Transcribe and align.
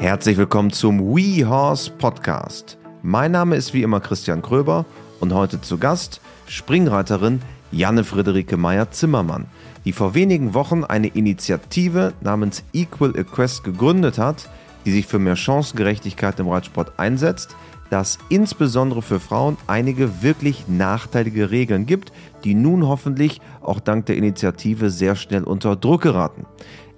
Herzlich 0.00 0.36
willkommen 0.36 0.70
zum 0.70 1.00
We 1.00 1.44
Horse 1.44 1.90
Podcast. 1.90 2.78
Mein 3.02 3.32
Name 3.32 3.56
ist 3.56 3.74
wie 3.74 3.82
immer 3.82 3.98
Christian 3.98 4.42
Kröber 4.42 4.86
und 5.18 5.34
heute 5.34 5.60
zu 5.60 5.76
Gast 5.76 6.20
Springreiterin 6.46 7.42
Janne 7.72 8.04
Friederike 8.04 8.56
Meyer-Zimmermann, 8.56 9.46
die 9.84 9.90
vor 9.90 10.14
wenigen 10.14 10.54
Wochen 10.54 10.84
eine 10.84 11.08
Initiative 11.08 12.12
namens 12.20 12.62
Equal 12.72 13.16
Equest 13.16 13.64
gegründet 13.64 14.18
hat, 14.18 14.48
die 14.86 14.92
sich 14.92 15.04
für 15.04 15.18
mehr 15.18 15.34
Chancengerechtigkeit 15.34 16.38
im 16.38 16.48
Reitsport 16.48 16.92
einsetzt, 17.00 17.56
dass 17.90 18.18
insbesondere 18.28 19.02
für 19.02 19.18
Frauen 19.18 19.56
einige 19.66 20.22
wirklich 20.22 20.68
nachteilige 20.68 21.50
Regeln 21.50 21.86
gibt, 21.86 22.12
die 22.44 22.54
nun 22.54 22.86
hoffentlich 22.86 23.40
auch 23.62 23.80
dank 23.80 24.06
der 24.06 24.16
Initiative 24.16 24.90
sehr 24.90 25.16
schnell 25.16 25.42
unter 25.42 25.74
Druck 25.74 26.02
geraten. 26.02 26.46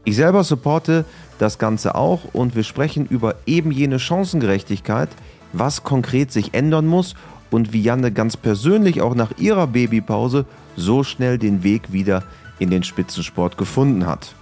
Ich 0.05 0.17
selber 0.17 0.45
supporte 0.45 1.05
das 1.41 1.59
Ganze 1.59 1.95
auch 1.95 2.21
und 2.33 2.55
wir 2.55 2.65
sprechen 2.65 3.07
über 3.07 3.37
eben 3.47 3.71
jene 3.71 3.99
Chancengerechtigkeit, 3.99 5.09
was 5.53 5.83
konkret 5.83 6.31
sich 6.33 6.55
ändern 6.55 6.87
muss 6.87 7.15
und 7.51 7.73
wie 7.73 7.83
Janne 7.83 8.13
ganz 8.13 8.37
persönlich 8.37 9.01
auch 9.01 9.15
nach 9.15 9.39
ihrer 9.39 9.67
Babypause 9.67 10.45
so 10.77 11.03
schnell 11.03 11.39
den 11.39 11.63
Weg 11.63 11.93
wieder 11.93 12.23
in 12.59 12.71
den 12.71 12.83
Spitzensport 12.83 13.57
gefunden 13.59 14.07
hat. 14.07 14.35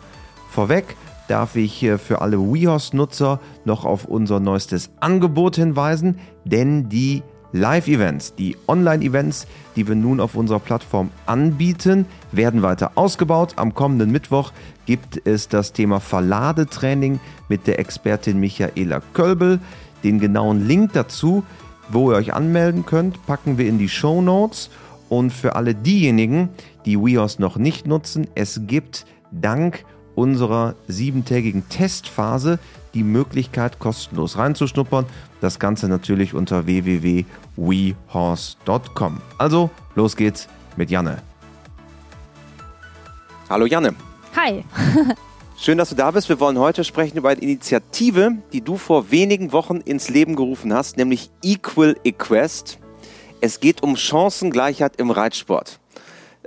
Vorweg 0.50 0.96
darf 1.28 1.56
ich 1.56 1.86
für 1.98 2.20
alle 2.20 2.38
WeHorse-Nutzer 2.38 3.40
noch 3.64 3.84
auf 3.84 4.04
unser 4.04 4.40
neuestes 4.40 4.90
Angebot 5.00 5.56
hinweisen, 5.56 6.18
denn 6.44 6.88
die 6.88 7.22
Live-Events, 7.52 8.34
die 8.34 8.56
Online-Events, 8.66 9.46
die 9.74 9.88
wir 9.88 9.94
nun 9.94 10.20
auf 10.20 10.34
unserer 10.34 10.58
Plattform 10.58 11.10
anbieten, 11.26 12.06
werden 12.32 12.62
weiter 12.62 12.92
ausgebaut. 12.94 13.54
Am 13.56 13.74
kommenden 13.74 14.10
Mittwoch 14.10 14.52
gibt 14.86 15.26
es 15.26 15.48
das 15.48 15.72
Thema 15.72 16.00
Verladetraining 16.00 17.20
mit 17.48 17.66
der 17.66 17.78
Expertin 17.78 18.38
Michaela 18.38 19.00
Kölbel. 19.14 19.60
Den 20.04 20.18
genauen 20.20 20.66
Link 20.66 20.92
dazu, 20.92 21.42
wo 21.88 22.10
ihr 22.10 22.16
euch 22.16 22.34
anmelden 22.34 22.84
könnt, 22.84 23.24
packen 23.26 23.58
wir 23.58 23.66
in 23.66 23.78
die 23.78 23.88
Show 23.88 24.20
Notes. 24.20 24.70
Und 25.08 25.32
für 25.32 25.56
alle 25.56 25.74
diejenigen, 25.74 26.50
die 26.84 26.98
WeHorse 26.98 27.40
noch 27.40 27.56
nicht 27.56 27.86
nutzen, 27.86 28.26
es 28.34 28.60
gibt 28.66 29.06
dank 29.32 29.84
unserer 30.14 30.74
siebentägigen 30.86 31.68
Testphase 31.68 32.58
die 32.98 33.04
Möglichkeit, 33.04 33.78
kostenlos 33.78 34.36
reinzuschnuppern. 34.36 35.06
Das 35.40 35.60
Ganze 35.60 35.88
natürlich 35.88 36.34
unter 36.34 36.66
www.wehorse.com. 36.66 39.20
Also, 39.38 39.70
los 39.94 40.16
geht's 40.16 40.48
mit 40.76 40.90
Janne. 40.90 41.22
Hallo 43.48 43.66
Janne. 43.66 43.94
Hi. 44.34 44.64
Schön, 45.56 45.78
dass 45.78 45.90
du 45.90 45.94
da 45.94 46.10
bist. 46.10 46.28
Wir 46.28 46.40
wollen 46.40 46.58
heute 46.58 46.82
sprechen 46.82 47.18
über 47.18 47.28
eine 47.28 47.40
Initiative, 47.40 48.32
die 48.52 48.62
du 48.62 48.76
vor 48.76 49.12
wenigen 49.12 49.52
Wochen 49.52 49.76
ins 49.76 50.08
Leben 50.08 50.34
gerufen 50.34 50.74
hast, 50.74 50.96
nämlich 50.96 51.30
Equal 51.42 51.94
Equest. 52.02 52.80
Es 53.40 53.60
geht 53.60 53.84
um 53.84 53.96
Chancengleichheit 53.96 54.96
im 54.96 55.12
Reitsport. 55.12 55.78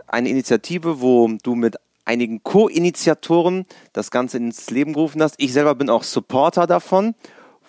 Eine 0.06 0.28
Initiative, 0.28 1.00
wo 1.00 1.30
du 1.42 1.56
mit 1.56 1.78
einigen 2.12 2.44
Co-Initiatoren 2.44 3.66
das 3.94 4.12
Ganze 4.12 4.38
ins 4.38 4.70
Leben 4.70 4.94
gerufen 4.94 5.24
hast. 5.24 5.36
Ich 5.38 5.54
selber 5.54 5.76
bin 5.76 5.90
auch 5.90 6.04
Supporter 6.04 6.68
davon. 6.68 7.16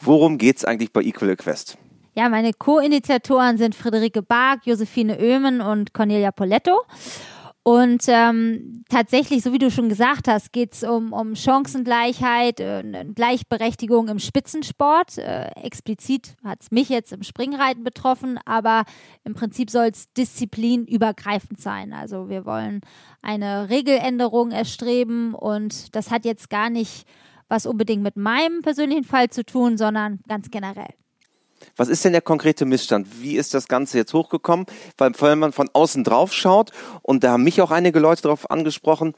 Worum 0.01 0.37
geht 0.37 0.57
es 0.57 0.65
eigentlich 0.65 0.93
bei 0.93 1.01
Equal 1.03 1.37
Quest? 1.37 1.79
Ja, 2.15 2.29
meine 2.29 2.53
Co-Initiatoren 2.53 3.57
sind 3.57 3.75
Friederike 3.75 4.20
Bark, 4.20 4.67
Josephine 4.67 5.17
Oehmen 5.19 5.61
und 5.61 5.95
Cornelia 5.95 6.33
Poletto. 6.33 6.81
Und 7.65 8.07
ähm, 8.09 8.83
tatsächlich, 8.89 9.45
so 9.45 9.53
wie 9.53 9.59
du 9.59 9.71
schon 9.71 9.89
gesagt 9.89 10.27
hast, 10.27 10.53
geht 10.53 10.73
es 10.73 10.83
um, 10.83 11.13
um 11.13 11.37
Chancengleichheit, 11.37 12.59
äh, 12.59 12.83
Gleichberechtigung 13.15 14.09
im 14.09 14.19
Spitzensport. 14.19 15.19
Äh, 15.19 15.47
explizit 15.63 16.35
hat 16.43 16.63
es 16.63 16.73
mich 16.73 16.89
jetzt 16.89 17.13
im 17.13 17.23
Springreiten 17.23 17.85
betroffen, 17.85 18.41
aber 18.47 18.85
im 19.23 19.35
Prinzip 19.35 19.71
soll 19.71 19.91
es 19.93 20.13
disziplinübergreifend 20.13 21.61
sein. 21.61 21.92
Also 21.92 22.29
wir 22.29 22.45
wollen 22.47 22.81
eine 23.23 23.70
Regeländerung 23.70 24.51
erstreben 24.51 25.33
und 25.33 25.95
das 25.95 26.11
hat 26.11 26.25
jetzt 26.25 26.51
gar 26.51 26.69
nicht 26.69 27.07
was 27.48 27.67
unbedingt 27.67 28.03
mit 28.03 28.17
meinem 28.17 28.63
persönlichen 28.63 29.05
Fall 29.05 29.29
zu 29.31 29.45
tun, 29.45 29.77
sondern 29.77 30.19
ganz 30.27 30.51
generell. 30.51 30.95
Was 31.77 31.89
ist 31.89 32.05
denn 32.05 32.12
der 32.12 32.23
konkrete 32.23 32.64
Missstand? 32.64 33.23
Wie 33.23 33.36
ist 33.36 33.55
das 33.55 33.68
Ganze 33.68 33.98
jetzt 33.98 34.14
hochgekommen? 34.14 34.67
Weil, 34.98 35.12
wenn 35.20 35.39
man 35.39 35.52
von 35.52 35.70
außen 35.73 36.05
drauf 36.05 36.33
schaut, 36.33 36.70
und 37.02 37.24
da 37.24 37.33
haben 37.33 37.45
mich 37.45 37.61
auch 37.62 37.70
einige 37.70 37.98
Leute 37.98 38.23
darauf 38.23 38.50
angesprochen, 38.50 39.14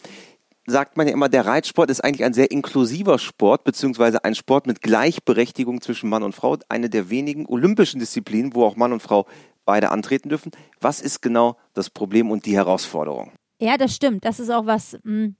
sagt 0.66 0.96
man 0.96 1.06
ja 1.06 1.12
immer, 1.12 1.28
der 1.28 1.46
Reitsport 1.46 1.90
ist 1.90 2.02
eigentlich 2.02 2.24
ein 2.24 2.32
sehr 2.32 2.50
inklusiver 2.50 3.18
Sport, 3.18 3.64
beziehungsweise 3.64 4.24
ein 4.24 4.34
Sport 4.34 4.66
mit 4.66 4.80
Gleichberechtigung 4.80 5.80
zwischen 5.80 6.08
Mann 6.08 6.22
und 6.22 6.34
Frau, 6.34 6.56
eine 6.68 6.88
der 6.88 7.10
wenigen 7.10 7.46
olympischen 7.46 8.00
Disziplinen, 8.00 8.54
wo 8.54 8.64
auch 8.64 8.76
Mann 8.76 8.92
und 8.92 9.02
Frau 9.02 9.26
beide 9.64 9.90
antreten 9.90 10.28
dürfen. 10.28 10.52
Was 10.80 11.00
ist 11.00 11.22
genau 11.22 11.56
das 11.74 11.90
Problem 11.90 12.30
und 12.30 12.46
die 12.46 12.56
Herausforderung? 12.56 13.32
Ja, 13.58 13.76
das 13.76 13.94
stimmt. 13.94 14.24
Das 14.24 14.40
ist 14.40 14.50
auch 14.50 14.66
was, 14.66 14.98
hm, 15.04 15.36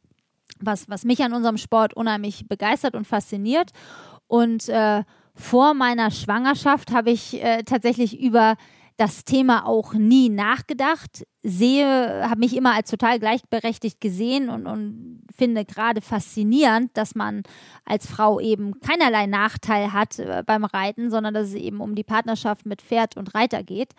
was, 0.60 0.88
was 0.88 1.04
mich 1.04 1.22
an 1.22 1.32
unserem 1.32 1.56
Sport 1.56 1.94
unheimlich 1.94 2.46
begeistert 2.48 2.94
und 2.94 3.06
fasziniert. 3.06 3.70
Und 4.26 4.68
äh, 4.68 5.02
vor 5.34 5.74
meiner 5.74 6.10
Schwangerschaft 6.10 6.92
habe 6.92 7.10
ich 7.10 7.42
äh, 7.42 7.64
tatsächlich 7.64 8.20
über 8.20 8.56
das 8.96 9.24
Thema 9.24 9.66
auch 9.66 9.92
nie 9.94 10.28
nachgedacht, 10.28 11.26
sehe, 11.42 12.28
habe 12.28 12.38
mich 12.38 12.56
immer 12.56 12.74
als 12.74 12.90
total 12.90 13.18
gleichberechtigt 13.18 14.00
gesehen 14.00 14.48
und, 14.48 14.66
und 14.66 15.22
finde 15.36 15.64
gerade 15.64 16.00
faszinierend, 16.00 16.96
dass 16.96 17.16
man 17.16 17.42
als 17.84 18.06
Frau 18.06 18.38
eben 18.38 18.78
keinerlei 18.80 19.26
Nachteil 19.26 19.92
hat 19.92 20.20
äh, 20.20 20.44
beim 20.46 20.64
Reiten, 20.64 21.10
sondern 21.10 21.34
dass 21.34 21.48
es 21.48 21.54
eben 21.54 21.80
um 21.80 21.96
die 21.96 22.04
Partnerschaft 22.04 22.66
mit 22.66 22.82
Pferd 22.82 23.16
und 23.16 23.34
Reiter 23.34 23.64
geht. 23.64 23.94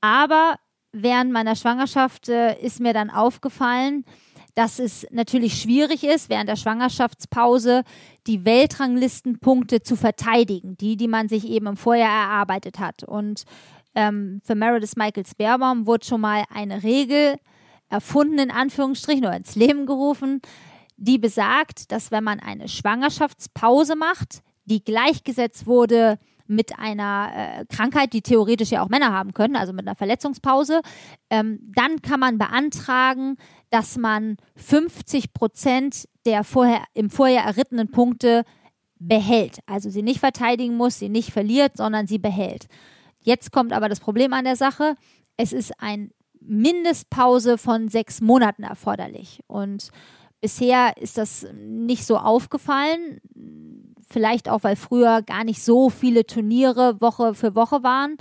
Aber 0.00 0.56
während 0.92 1.30
meiner 1.30 1.54
Schwangerschaft 1.54 2.30
äh, 2.30 2.58
ist 2.58 2.80
mir 2.80 2.94
dann 2.94 3.10
aufgefallen, 3.10 4.06
dass 4.56 4.78
es 4.78 5.06
natürlich 5.10 5.60
schwierig 5.60 6.02
ist, 6.02 6.30
während 6.30 6.48
der 6.48 6.56
Schwangerschaftspause 6.56 7.84
die 8.26 8.46
Weltranglistenpunkte 8.46 9.82
zu 9.82 9.96
verteidigen, 9.96 10.78
die, 10.78 10.96
die 10.96 11.08
man 11.08 11.28
sich 11.28 11.46
eben 11.46 11.66
im 11.66 11.76
Vorjahr 11.76 12.30
erarbeitet 12.30 12.78
hat. 12.78 13.04
Und 13.04 13.44
ähm, 13.94 14.40
für 14.44 14.54
Meredith 14.54 14.96
Michaels 14.96 15.34
Baerbaum 15.34 15.86
wurde 15.86 16.06
schon 16.06 16.22
mal 16.22 16.44
eine 16.48 16.82
Regel 16.82 17.36
erfunden, 17.90 18.38
in 18.38 18.50
Anführungsstrichen, 18.50 19.26
oder 19.26 19.36
ins 19.36 19.56
Leben 19.56 19.84
gerufen, 19.84 20.40
die 20.96 21.18
besagt, 21.18 21.92
dass 21.92 22.10
wenn 22.10 22.24
man 22.24 22.40
eine 22.40 22.68
Schwangerschaftspause 22.68 23.94
macht, 23.94 24.42
die 24.64 24.82
gleichgesetzt 24.82 25.66
wurde 25.66 26.18
mit 26.48 26.78
einer 26.78 27.30
äh, 27.34 27.64
Krankheit, 27.66 28.12
die 28.12 28.22
theoretisch 28.22 28.70
ja 28.70 28.82
auch 28.82 28.88
Männer 28.88 29.12
haben 29.12 29.34
können, 29.34 29.56
also 29.56 29.72
mit 29.72 29.86
einer 29.86 29.96
Verletzungspause, 29.96 30.80
ähm, 31.30 31.58
dann 31.74 32.02
kann 32.02 32.20
man 32.20 32.38
beantragen, 32.38 33.36
dass 33.70 33.96
man 33.96 34.36
50 34.56 35.32
Prozent 35.32 36.08
der 36.24 36.44
vorher, 36.44 36.84
im 36.94 37.10
Vorjahr 37.10 37.46
errittenen 37.46 37.90
Punkte 37.90 38.44
behält. 38.98 39.58
Also 39.66 39.90
sie 39.90 40.02
nicht 40.02 40.20
verteidigen 40.20 40.76
muss, 40.76 40.98
sie 40.98 41.08
nicht 41.08 41.32
verliert, 41.32 41.76
sondern 41.76 42.06
sie 42.06 42.18
behält. 42.18 42.66
Jetzt 43.20 43.52
kommt 43.52 43.72
aber 43.72 43.88
das 43.88 44.00
Problem 44.00 44.32
an 44.32 44.44
der 44.44 44.56
Sache. 44.56 44.96
Es 45.36 45.52
ist 45.52 45.80
eine 45.80 46.10
Mindestpause 46.40 47.58
von 47.58 47.88
sechs 47.88 48.20
Monaten 48.20 48.62
erforderlich. 48.62 49.40
Und 49.46 49.90
bisher 50.40 50.96
ist 50.96 51.18
das 51.18 51.46
nicht 51.54 52.06
so 52.06 52.18
aufgefallen. 52.18 53.20
Vielleicht 54.08 54.48
auch, 54.48 54.62
weil 54.62 54.76
früher 54.76 55.22
gar 55.22 55.44
nicht 55.44 55.62
so 55.62 55.90
viele 55.90 56.26
Turniere 56.26 57.00
Woche 57.00 57.34
für 57.34 57.54
Woche 57.54 57.82
waren. 57.82 58.16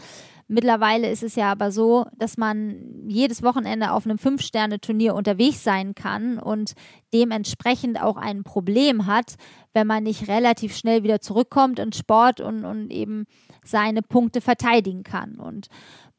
Mittlerweile 0.47 1.09
ist 1.09 1.23
es 1.23 1.35
ja 1.35 1.51
aber 1.51 1.71
so, 1.71 2.05
dass 2.17 2.37
man 2.37 3.07
jedes 3.07 3.41
Wochenende 3.41 3.91
auf 3.91 4.05
einem 4.05 4.19
Fünf-Sterne-Turnier 4.19 5.15
unterwegs 5.15 5.63
sein 5.63 5.95
kann 5.95 6.37
und 6.37 6.73
dementsprechend 7.13 7.99
auch 7.99 8.15
ein 8.15 8.43
Problem 8.43 9.07
hat, 9.07 9.35
wenn 9.73 9.87
man 9.87 10.03
nicht 10.03 10.27
relativ 10.27 10.75
schnell 10.75 11.01
wieder 11.03 11.19
zurückkommt 11.19 11.79
in 11.79 11.93
Sport 11.93 12.41
und, 12.41 12.63
und 12.63 12.91
eben 12.91 13.25
seine 13.63 14.03
Punkte 14.03 14.39
verteidigen 14.39 15.03
kann. 15.03 15.35
Und 15.39 15.67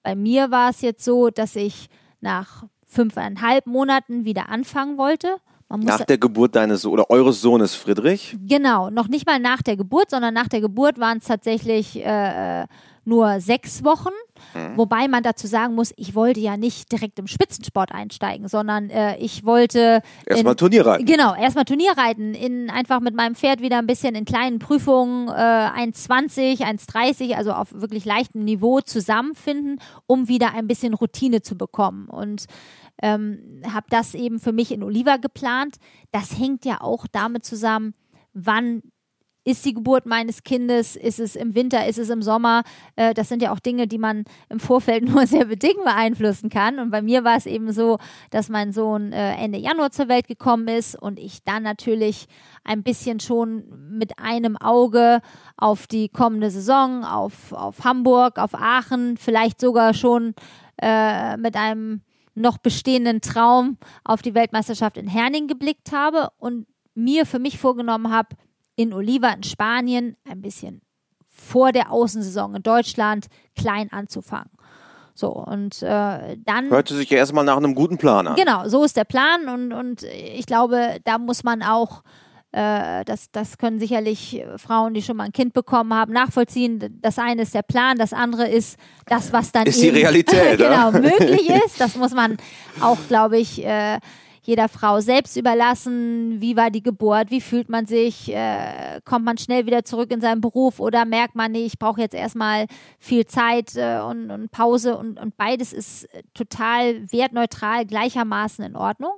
bei 0.02 0.16
mir 0.16 0.50
war 0.50 0.70
es 0.70 0.80
jetzt 0.80 1.04
so, 1.04 1.30
dass 1.30 1.54
ich 1.54 1.88
nach 2.20 2.64
fünfeinhalb 2.84 3.66
Monaten 3.66 4.24
wieder 4.24 4.48
anfangen 4.48 4.98
wollte. 4.98 5.36
Nach 5.68 6.04
der 6.04 6.18
Geburt 6.18 6.54
deines 6.54 6.86
oder 6.86 7.10
eures 7.10 7.40
Sohnes 7.40 7.74
Friedrich? 7.74 8.36
Genau, 8.46 8.90
noch 8.90 9.08
nicht 9.08 9.26
mal 9.26 9.40
nach 9.40 9.62
der 9.62 9.76
Geburt, 9.76 10.10
sondern 10.10 10.32
nach 10.32 10.48
der 10.48 10.60
Geburt 10.60 10.98
waren 11.00 11.18
es 11.18 11.24
tatsächlich 11.24 12.04
äh, 12.04 12.66
nur 13.06 13.40
sechs 13.40 13.84
Wochen. 13.84 14.10
Mhm. 14.54 14.76
Wobei 14.76 15.08
man 15.08 15.22
dazu 15.22 15.46
sagen 15.46 15.74
muss, 15.74 15.92
ich 15.96 16.14
wollte 16.14 16.40
ja 16.40 16.56
nicht 16.56 16.90
direkt 16.92 17.18
im 17.18 17.26
Spitzensport 17.26 17.92
einsteigen, 17.92 18.48
sondern 18.48 18.90
äh, 18.90 19.16
ich 19.18 19.44
wollte. 19.44 20.02
Erstmal 20.26 20.56
Turnierreiten. 20.56 21.06
Genau, 21.06 21.34
erstmal 21.34 21.64
Turnierreiten. 21.64 22.34
In, 22.34 22.68
einfach 22.68 23.00
mit 23.00 23.14
meinem 23.14 23.34
Pferd 23.34 23.60
wieder 23.60 23.78
ein 23.78 23.86
bisschen 23.86 24.14
in 24.14 24.24
kleinen 24.24 24.58
Prüfungen 24.58 25.28
äh, 25.28 25.32
1,20, 25.32 26.60
1,30, 26.60 27.34
also 27.34 27.52
auf 27.52 27.72
wirklich 27.72 28.04
leichtem 28.04 28.44
Niveau 28.44 28.80
zusammenfinden, 28.80 29.80
um 30.06 30.28
wieder 30.28 30.54
ein 30.54 30.66
bisschen 30.66 30.92
Routine 30.92 31.42
zu 31.42 31.56
bekommen. 31.56 32.08
Und 32.08 32.46
ähm, 33.02 33.62
habe 33.70 33.86
das 33.90 34.14
eben 34.14 34.38
für 34.38 34.52
mich 34.52 34.72
in 34.72 34.82
Oliva 34.82 35.16
geplant. 35.16 35.76
Das 36.12 36.38
hängt 36.38 36.64
ja 36.64 36.80
auch 36.80 37.06
damit 37.06 37.44
zusammen, 37.44 37.94
wann 38.32 38.82
ist 39.46 39.64
die 39.64 39.74
Geburt 39.74 40.06
meines 40.06 40.42
Kindes, 40.42 40.96
ist 40.96 41.20
es 41.20 41.36
im 41.36 41.54
Winter, 41.54 41.86
ist 41.86 42.00
es 42.00 42.10
im 42.10 42.20
Sommer. 42.20 42.64
Äh, 42.96 43.14
das 43.14 43.28
sind 43.28 43.42
ja 43.42 43.52
auch 43.52 43.60
Dinge, 43.60 43.86
die 43.86 43.96
man 43.96 44.24
im 44.48 44.58
Vorfeld 44.58 45.04
nur 45.08 45.24
sehr 45.26 45.44
bedingt 45.44 45.84
beeinflussen 45.84 46.50
kann. 46.50 46.80
Und 46.80 46.90
bei 46.90 47.00
mir 47.00 47.22
war 47.22 47.36
es 47.36 47.46
eben 47.46 47.70
so, 47.70 47.98
dass 48.30 48.48
mein 48.48 48.72
Sohn 48.72 49.12
äh, 49.12 49.36
Ende 49.36 49.58
Januar 49.58 49.92
zur 49.92 50.08
Welt 50.08 50.26
gekommen 50.26 50.66
ist 50.66 51.00
und 51.00 51.20
ich 51.20 51.44
dann 51.44 51.62
natürlich 51.62 52.26
ein 52.64 52.82
bisschen 52.82 53.20
schon 53.20 53.64
mit 53.96 54.18
einem 54.18 54.56
Auge 54.56 55.20
auf 55.56 55.86
die 55.86 56.08
kommende 56.08 56.50
Saison, 56.50 57.04
auf, 57.04 57.52
auf 57.52 57.84
Hamburg, 57.84 58.38
auf 58.38 58.52
Aachen, 58.54 59.16
vielleicht 59.16 59.60
sogar 59.60 59.94
schon 59.94 60.34
äh, 60.82 61.36
mit 61.36 61.54
einem 61.54 62.00
noch 62.36 62.58
bestehenden 62.58 63.20
Traum 63.20 63.78
auf 64.04 64.22
die 64.22 64.34
Weltmeisterschaft 64.34 64.96
in 64.96 65.08
Herning 65.08 65.48
geblickt 65.48 65.92
habe 65.92 66.28
und 66.38 66.66
mir 66.94 67.26
für 67.26 67.38
mich 67.38 67.58
vorgenommen 67.58 68.12
habe, 68.12 68.36
in 68.76 68.92
Oliva 68.92 69.30
in 69.30 69.42
Spanien 69.42 70.16
ein 70.28 70.42
bisschen 70.42 70.82
vor 71.28 71.72
der 71.72 71.90
Außensaison 71.90 72.56
in 72.56 72.62
Deutschland 72.62 73.26
klein 73.56 73.90
anzufangen. 73.90 74.50
So, 75.14 75.30
und 75.30 75.82
äh, 75.82 76.36
dann. 76.36 76.70
Hörte 76.70 76.94
sich 76.94 77.08
ja 77.08 77.16
erstmal 77.16 77.44
nach 77.44 77.56
einem 77.56 77.74
guten 77.74 77.96
Plan 77.96 78.26
an. 78.26 78.36
Genau, 78.36 78.68
so 78.68 78.84
ist 78.84 78.98
der 78.98 79.04
Plan 79.04 79.48
und, 79.48 79.72
und 79.72 80.02
ich 80.02 80.44
glaube, 80.44 80.98
da 81.04 81.16
muss 81.18 81.42
man 81.42 81.62
auch 81.62 82.02
äh, 82.52 83.04
das, 83.04 83.30
das 83.30 83.58
können 83.58 83.78
sicherlich 83.78 84.42
Frauen, 84.56 84.94
die 84.94 85.02
schon 85.02 85.16
mal 85.16 85.24
ein 85.24 85.32
Kind 85.32 85.52
bekommen 85.52 85.92
haben, 85.92 86.12
nachvollziehen. 86.12 86.98
Das 87.02 87.18
eine 87.18 87.42
ist 87.42 87.54
der 87.54 87.62
Plan, 87.62 87.98
das 87.98 88.12
andere 88.12 88.48
ist 88.48 88.78
das, 89.06 89.32
was 89.32 89.52
dann 89.52 89.66
ist 89.66 89.82
die 89.82 89.88
Realität, 89.88 90.58
genau 90.58 90.92
möglich 90.92 91.50
ist. 91.50 91.80
Das 91.80 91.96
muss 91.96 92.14
man 92.14 92.36
auch, 92.80 92.98
glaube 93.08 93.38
ich, 93.38 93.64
äh, 93.64 93.98
jeder 94.46 94.68
Frau 94.68 95.00
selbst 95.00 95.36
überlassen. 95.36 96.40
Wie 96.40 96.56
war 96.56 96.70
die 96.70 96.82
Geburt? 96.82 97.30
Wie 97.30 97.40
fühlt 97.40 97.68
man 97.68 97.86
sich? 97.86 98.32
Äh, 98.32 99.00
kommt 99.04 99.24
man 99.24 99.38
schnell 99.38 99.66
wieder 99.66 99.84
zurück 99.84 100.12
in 100.12 100.20
seinen 100.20 100.40
Beruf 100.40 100.78
oder 100.78 101.04
merkt 101.04 101.34
man, 101.34 101.50
nee, 101.52 101.66
ich 101.66 101.78
brauche 101.78 102.00
jetzt 102.00 102.14
erstmal 102.14 102.66
viel 103.00 103.26
Zeit 103.26 103.74
äh, 103.76 103.98
und, 103.98 104.30
und, 104.30 104.50
Pause 104.52 104.96
und, 104.96 105.18
und 105.18 105.36
beides 105.36 105.72
ist 105.72 106.08
total 106.32 107.10
wertneutral 107.10 107.84
gleichermaßen 107.86 108.64
in 108.64 108.76
Ordnung. 108.76 109.12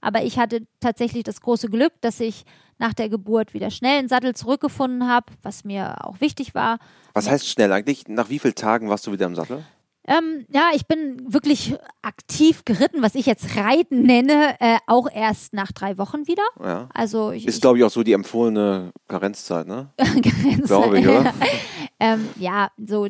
Aber 0.00 0.22
ich 0.22 0.38
hatte 0.38 0.66
tatsächlich 0.80 1.24
das 1.24 1.40
große 1.40 1.68
Glück, 1.68 1.92
dass 2.00 2.20
ich 2.20 2.44
nach 2.78 2.94
der 2.94 3.08
Geburt 3.08 3.54
wieder 3.54 3.70
schnell 3.70 3.98
in 3.98 4.04
den 4.04 4.08
Sattel 4.08 4.34
zurückgefunden 4.34 5.08
habe, 5.08 5.26
was 5.42 5.64
mir 5.64 6.04
auch 6.04 6.20
wichtig 6.20 6.54
war. 6.54 6.78
Was 7.12 7.30
heißt 7.30 7.48
schnell 7.48 7.72
eigentlich? 7.72 8.08
Nach 8.08 8.28
wie 8.30 8.38
vielen 8.38 8.54
Tagen 8.54 8.88
warst 8.88 9.06
du 9.06 9.12
wieder 9.12 9.26
im 9.26 9.36
Sattel? 9.36 9.64
Ähm, 10.06 10.44
ja, 10.50 10.70
ich 10.74 10.86
bin 10.86 11.32
wirklich 11.32 11.74
aktiv 12.02 12.66
geritten, 12.66 13.00
was 13.00 13.14
ich 13.14 13.24
jetzt 13.24 13.56
Reiten 13.56 14.02
nenne, 14.02 14.54
äh, 14.60 14.76
auch 14.86 15.08
erst 15.10 15.54
nach 15.54 15.72
drei 15.72 15.96
Wochen 15.96 16.26
wieder. 16.26 16.42
Ja. 16.62 16.90
Also 16.92 17.30
ich, 17.30 17.46
ist, 17.46 17.62
glaube 17.62 17.78
ich, 17.78 17.84
auch 17.84 17.90
so 17.90 18.02
die 18.02 18.12
empfohlene 18.12 18.92
Karenzzeit, 19.08 19.66
ne? 19.66 19.88
Karenzzeit. 19.96 20.66
Glaube 20.66 20.98
ich, 20.98 21.08
oder? 21.08 21.32
ähm, 22.04 22.28
ja, 22.36 22.68
so 22.76 23.06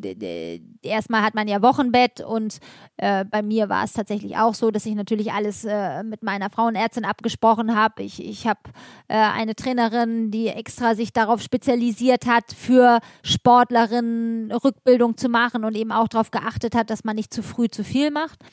erstmal 0.82 1.22
hat 1.22 1.34
man 1.34 1.48
ja 1.48 1.62
Wochenbett 1.62 2.20
und 2.20 2.58
äh, 2.96 3.24
bei 3.24 3.42
mir 3.42 3.68
war 3.68 3.82
es 3.82 3.92
tatsächlich 3.92 4.36
auch 4.36 4.54
so, 4.54 4.70
dass 4.70 4.86
ich 4.86 4.94
natürlich 4.94 5.32
alles 5.32 5.64
äh, 5.64 6.04
mit 6.04 6.22
meiner 6.22 6.48
Frauenärztin 6.48 7.04
abgesprochen 7.04 7.74
habe. 7.74 8.04
Ich, 8.04 8.24
ich 8.24 8.46
habe 8.46 8.60
äh, 9.08 9.16
eine 9.16 9.56
Trainerin, 9.56 10.30
die 10.30 10.46
extra 10.46 10.94
sich 10.94 11.12
darauf 11.12 11.42
spezialisiert 11.42 12.26
hat, 12.26 12.52
für 12.56 13.00
Sportlerinnen 13.24 14.52
Rückbildung 14.52 15.16
zu 15.16 15.28
machen 15.28 15.64
und 15.64 15.74
eben 15.74 15.90
auch 15.90 16.06
darauf 16.06 16.30
geachtet 16.30 16.76
hat, 16.76 16.88
dass 16.88 17.02
man 17.02 17.16
nicht 17.16 17.34
zu 17.34 17.42
früh 17.42 17.68
zu 17.68 17.82
viel 17.82 18.12
macht. 18.12 18.44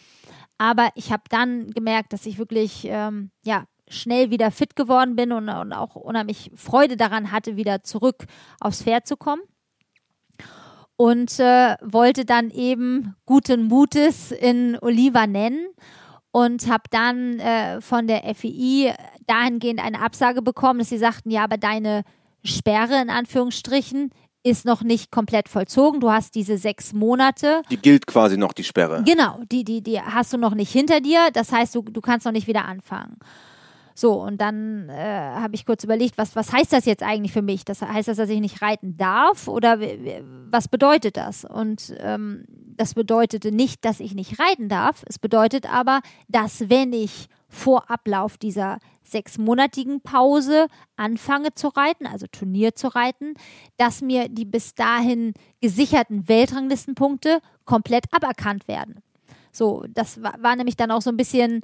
Aber 0.58 0.90
ich 0.96 1.12
habe 1.12 1.24
dann 1.30 1.70
gemerkt, 1.70 2.14
dass 2.14 2.26
ich 2.26 2.40
wirklich 2.40 2.86
ähm, 2.86 3.30
ja, 3.44 3.66
schnell 3.90 4.32
wieder 4.32 4.50
fit 4.50 4.76
geworden 4.76 5.16
bin 5.16 5.34
und, 5.34 5.50
und 5.50 5.74
auch 5.74 5.96
unheimlich 5.96 6.52
Freude 6.56 6.98
daran 6.98 7.32
hatte, 7.32 7.58
wieder 7.58 7.84
zurück 7.84 8.26
aufs 8.60 8.82
Pferd 8.82 9.06
zu 9.06 9.18
kommen 9.18 9.42
und 10.98 11.40
äh, 11.40 11.76
wollte 11.82 12.26
dann 12.26 12.50
eben 12.52 13.16
guten 13.26 13.64
Mutes 13.64 14.32
in 14.32 14.78
Oliva 14.82 15.28
nennen 15.28 15.68
und 16.32 16.68
habe 16.70 16.84
dann 16.92 17.40
äh, 17.40 17.82
von 17.82 18.08
der 18.08 18.24
FEI 18.36 18.96
dahingehend 19.28 19.84
eine 19.84 20.02
Absage 20.02 20.42
bekommen, 20.42 20.80
dass 20.80 20.90
sie 20.90 20.98
sagten, 20.98 21.30
ja, 21.30 21.44
aber 21.44 21.58
deine 21.58 22.04
Sperre 22.44 23.02
in 23.02 23.10
Anführungsstrichen 23.10 24.12
ist 24.44 24.66
noch 24.66 24.82
nicht 24.82 25.12
komplett 25.12 25.50
vollzogen. 25.50 26.00
Du 26.00 26.12
hast 26.12 26.34
diese 26.34 26.58
sechs 26.58 26.94
Monate. 26.94 27.62
Die 27.70 27.78
gilt 27.78 28.08
quasi 28.08 28.38
noch, 28.38 28.54
die 28.54 28.64
Sperre. 28.64 29.04
Genau, 29.06 29.40
die, 29.52 29.64
die, 29.64 29.82
die 29.82 30.02
hast 30.02 30.34
du 30.34 30.38
noch 30.38 30.56
nicht 30.56 30.72
hinter 30.72 31.00
dir. 31.00 31.30
Das 31.32 31.52
heißt, 31.52 31.76
du, 31.76 31.82
du 31.84 32.02
kannst 32.02 32.26
noch 32.26 32.32
nicht 32.32 32.48
wieder 32.48 32.66
anfangen. 32.66 33.18
So, 34.02 34.14
und 34.14 34.42
dann 34.42 34.90
äh, 34.90 34.96
habe 34.96 35.54
ich 35.54 35.64
kurz 35.64 35.84
überlegt, 35.84 36.18
was, 36.18 36.36
was 36.36 36.52
heißt 36.52 36.74
das 36.74 36.86
jetzt 36.86 37.04
eigentlich 37.04 37.34
für 37.34 37.44
mich? 37.44 37.66
Das 37.66 37.84
heißt 37.84 38.08
das, 38.08 38.18
dass 38.18 38.32
ich 38.32 38.40
nicht 38.40 38.64
reiten 38.64 38.98
darf 38.98 39.48
oder 39.48 39.80
was 40.50 40.68
bedeutet 40.68 41.18
das? 41.18 41.46
Und 41.46 41.94
ähm, 42.00 42.46
das 42.48 42.96
bedeutete 42.96 43.52
nicht, 43.52 43.86
dass 43.86 44.00
ich 44.00 44.16
nicht 44.16 44.40
reiten 44.40 44.70
darf. 44.70 45.04
Es 45.08 45.20
bedeutet 45.20 45.72
aber, 45.72 46.02
dass 46.28 46.68
wenn 46.68 46.94
ich 46.94 47.28
vor 47.48 47.92
Ablauf 47.92 48.40
dieser 48.40 48.80
sechsmonatigen 49.04 50.02
Pause 50.02 50.66
anfange 50.96 51.54
zu 51.54 51.68
reiten, 51.68 52.08
also 52.08 52.26
Turnier 52.26 52.74
zu 52.74 52.88
reiten, 52.88 53.36
dass 53.78 54.02
mir 54.02 54.30
die 54.30 54.46
bis 54.46 54.74
dahin 54.74 55.36
gesicherten 55.62 56.28
Weltranglistenpunkte 56.28 57.40
komplett 57.66 58.06
aberkannt 58.12 58.68
werden. 58.68 59.04
So, 59.52 59.86
das 59.90 60.24
war, 60.24 60.42
war 60.42 60.56
nämlich 60.56 60.76
dann 60.76 60.90
auch 60.90 61.04
so 61.04 61.12
ein 61.12 61.18
bisschen 61.18 61.62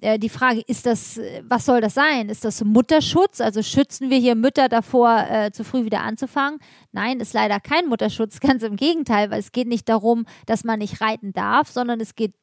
äh, 0.00 0.18
die 0.18 0.28
Frage, 0.28 0.60
ist 0.66 0.86
das, 0.86 1.20
was 1.48 1.64
soll 1.64 1.80
das 1.80 1.94
sein? 1.94 2.28
Ist 2.28 2.44
das 2.44 2.62
Mutterschutz? 2.64 3.40
Also 3.40 3.62
schützen 3.62 4.10
wir 4.10 4.18
hier 4.18 4.34
Mütter 4.34 4.68
davor, 4.68 5.26
äh, 5.30 5.50
zu 5.52 5.64
früh 5.64 5.84
wieder 5.84 6.00
anzufangen? 6.00 6.60
Nein, 6.92 7.20
ist 7.20 7.32
leider 7.34 7.60
kein 7.60 7.86
Mutterschutz, 7.88 8.40
ganz 8.40 8.62
im 8.62 8.76
Gegenteil, 8.76 9.30
weil 9.30 9.40
es 9.40 9.52
geht 9.52 9.68
nicht 9.68 9.88
darum, 9.88 10.26
dass 10.46 10.64
man 10.64 10.78
nicht 10.78 11.00
reiten 11.00 11.32
darf, 11.32 11.70
sondern 11.70 12.00
es 12.00 12.14
geht 12.14 12.34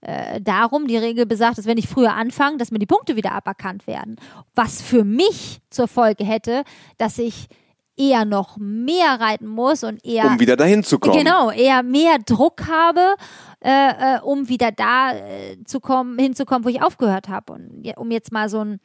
äh, 0.00 0.40
darum, 0.40 0.86
die 0.86 0.96
Regel 0.96 1.26
besagt, 1.26 1.58
dass 1.58 1.66
wenn 1.66 1.78
ich 1.78 1.88
früher 1.88 2.14
anfange, 2.14 2.56
dass 2.56 2.70
mir 2.70 2.78
die 2.78 2.86
Punkte 2.86 3.16
wieder 3.16 3.32
aberkannt 3.32 3.86
werden. 3.86 4.16
Was 4.54 4.80
für 4.80 5.04
mich 5.04 5.60
zur 5.70 5.88
Folge 5.88 6.24
hätte, 6.24 6.64
dass 6.98 7.18
ich 7.18 7.48
eher 7.96 8.24
noch 8.24 8.56
mehr 8.58 9.20
reiten 9.20 9.46
muss 9.46 9.84
und 9.84 10.04
eher. 10.04 10.26
Um 10.26 10.40
wieder 10.40 10.56
dahin 10.56 10.82
zu 10.82 10.98
kommen. 10.98 11.16
Genau, 11.16 11.50
eher 11.50 11.82
mehr 11.82 12.18
Druck 12.18 12.66
habe, 12.68 13.14
äh, 13.60 14.16
äh, 14.16 14.20
um 14.20 14.48
wieder 14.48 14.72
da 14.72 15.12
äh, 15.12 15.62
zu 15.64 15.80
kommen, 15.80 16.18
hinzukommen, 16.18 16.64
wo 16.64 16.68
ich 16.68 16.82
aufgehört 16.82 17.28
habe. 17.28 17.52
Und 17.52 17.92
um 17.96 18.10
jetzt 18.10 18.32
mal 18.32 18.48
so 18.48 18.60
ein 18.60 18.80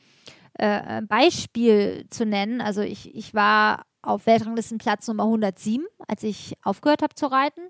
äh, 0.55 1.01
Beispiel 1.03 2.05
zu 2.09 2.25
nennen, 2.25 2.61
also 2.61 2.81
ich, 2.81 3.15
ich 3.15 3.33
war 3.33 3.85
auf 4.01 4.25
Weltranglistenplatz 4.25 5.07
Nummer 5.07 5.23
107, 5.23 5.85
als 6.07 6.23
ich 6.23 6.55
aufgehört 6.63 7.01
habe 7.01 7.15
zu 7.15 7.27
reiten 7.27 7.61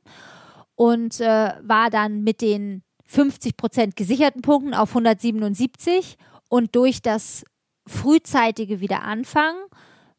und 0.76 1.20
äh, 1.20 1.54
war 1.62 1.90
dann 1.90 2.24
mit 2.24 2.42
den 2.42 2.84
50 3.06 3.58
Prozent 3.58 3.96
gesicherten 3.96 4.42
Punkten 4.42 4.74
auf 4.74 4.90
177 4.90 6.18
und 6.50 6.76
durch 6.76 7.02
das 7.02 7.44
frühzeitige 7.88 8.80
Wiederanfangen 8.80 9.62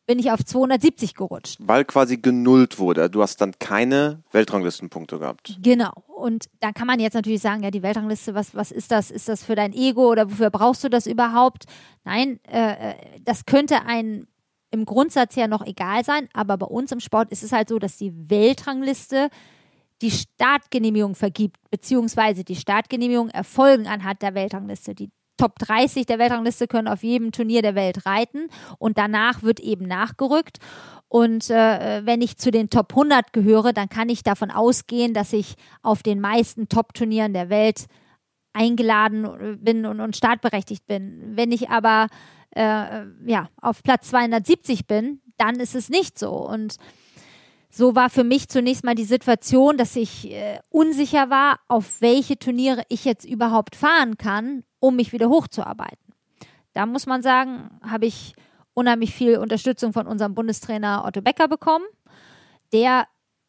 bin 0.08 0.18
ich 0.18 0.32
auf 0.32 0.42
270 0.42 1.14
gerutscht. 1.14 1.58
Weil 1.60 1.84
quasi 1.84 2.16
genullt 2.16 2.78
wurde. 2.78 3.10
Du 3.10 3.20
hast 3.20 3.42
dann 3.42 3.52
keine 3.58 4.22
Weltranglistenpunkte 4.32 5.18
gehabt. 5.18 5.58
Genau. 5.62 5.92
Und 6.06 6.46
da 6.60 6.72
kann 6.72 6.86
man 6.86 6.98
jetzt 6.98 7.12
natürlich 7.12 7.42
sagen, 7.42 7.62
ja, 7.62 7.70
die 7.70 7.82
Weltrangliste, 7.82 8.34
was, 8.34 8.54
was 8.54 8.72
ist 8.72 8.90
das? 8.90 9.10
Ist 9.10 9.28
das 9.28 9.44
für 9.44 9.54
dein 9.54 9.74
Ego 9.74 10.10
oder 10.10 10.30
wofür 10.30 10.48
brauchst 10.48 10.82
du 10.82 10.88
das 10.88 11.06
überhaupt? 11.06 11.66
Nein, 12.04 12.40
äh, 12.50 12.92
äh, 12.92 12.94
das 13.20 13.44
könnte 13.44 13.84
ein 13.84 14.26
im 14.70 14.86
Grundsatz 14.86 15.34
ja 15.34 15.46
noch 15.46 15.64
egal 15.64 16.04
sein, 16.04 16.28
aber 16.32 16.56
bei 16.56 16.66
uns 16.66 16.90
im 16.90 17.00
Sport 17.00 17.30
ist 17.30 17.42
es 17.42 17.52
halt 17.52 17.68
so, 17.68 17.78
dass 17.78 17.96
die 17.96 18.12
Weltrangliste 18.30 19.28
die 20.00 20.10
Startgenehmigung 20.10 21.14
vergibt, 21.16 21.56
beziehungsweise 21.70 22.44
die 22.44 22.56
Startgenehmigung 22.56 23.30
erfolgen 23.30 23.86
anhand 23.86 24.22
der 24.22 24.34
Weltrangliste. 24.34 24.94
Die 24.94 25.10
Top 25.38 25.58
30 25.58 26.04
der 26.04 26.18
Weltrangliste 26.18 26.68
können 26.68 26.88
auf 26.88 27.02
jedem 27.02 27.32
Turnier 27.32 27.62
der 27.62 27.74
Welt 27.74 28.04
reiten 28.04 28.48
und 28.78 28.98
danach 28.98 29.42
wird 29.42 29.60
eben 29.60 29.86
nachgerückt. 29.86 30.58
Und 31.08 31.48
äh, 31.48 32.04
wenn 32.04 32.20
ich 32.20 32.36
zu 32.36 32.50
den 32.50 32.68
Top 32.68 32.90
100 32.90 33.32
gehöre, 33.32 33.72
dann 33.72 33.88
kann 33.88 34.10
ich 34.10 34.22
davon 34.22 34.50
ausgehen, 34.50 35.14
dass 35.14 35.32
ich 35.32 35.54
auf 35.82 36.02
den 36.02 36.20
meisten 36.20 36.68
Top-Turnieren 36.68 37.32
der 37.32 37.48
Welt 37.48 37.86
eingeladen 38.52 39.58
bin 39.62 39.86
und, 39.86 40.00
und 40.00 40.16
startberechtigt 40.16 40.86
bin. 40.86 41.36
Wenn 41.36 41.52
ich 41.52 41.70
aber 41.70 42.08
äh, 42.50 43.04
ja, 43.24 43.48
auf 43.60 43.82
Platz 43.82 44.08
270 44.10 44.86
bin, 44.86 45.20
dann 45.38 45.56
ist 45.60 45.74
es 45.74 45.88
nicht 45.88 46.18
so. 46.18 46.32
Und 46.32 46.76
so 47.70 47.94
war 47.94 48.10
für 48.10 48.24
mich 48.24 48.48
zunächst 48.48 48.84
mal 48.84 48.94
die 48.94 49.04
Situation, 49.04 49.76
dass 49.76 49.96
ich 49.96 50.30
äh, 50.30 50.58
unsicher 50.70 51.30
war, 51.30 51.60
auf 51.68 52.00
welche 52.00 52.38
Turniere 52.38 52.82
ich 52.88 53.04
jetzt 53.04 53.24
überhaupt 53.24 53.76
fahren 53.76 54.18
kann, 54.18 54.64
um 54.80 54.96
mich 54.96 55.12
wieder 55.12 55.28
hochzuarbeiten. 55.28 56.14
Da 56.72 56.86
muss 56.86 57.06
man 57.06 57.22
sagen, 57.22 57.70
habe 57.82 58.06
ich 58.06 58.34
unheimlich 58.74 59.14
viel 59.14 59.38
Unterstützung 59.38 59.92
von 59.92 60.06
unserem 60.06 60.34
Bundestrainer 60.34 61.04
Otto 61.04 61.20
Becker 61.20 61.48
bekommen, 61.48 61.84
der 62.72 63.06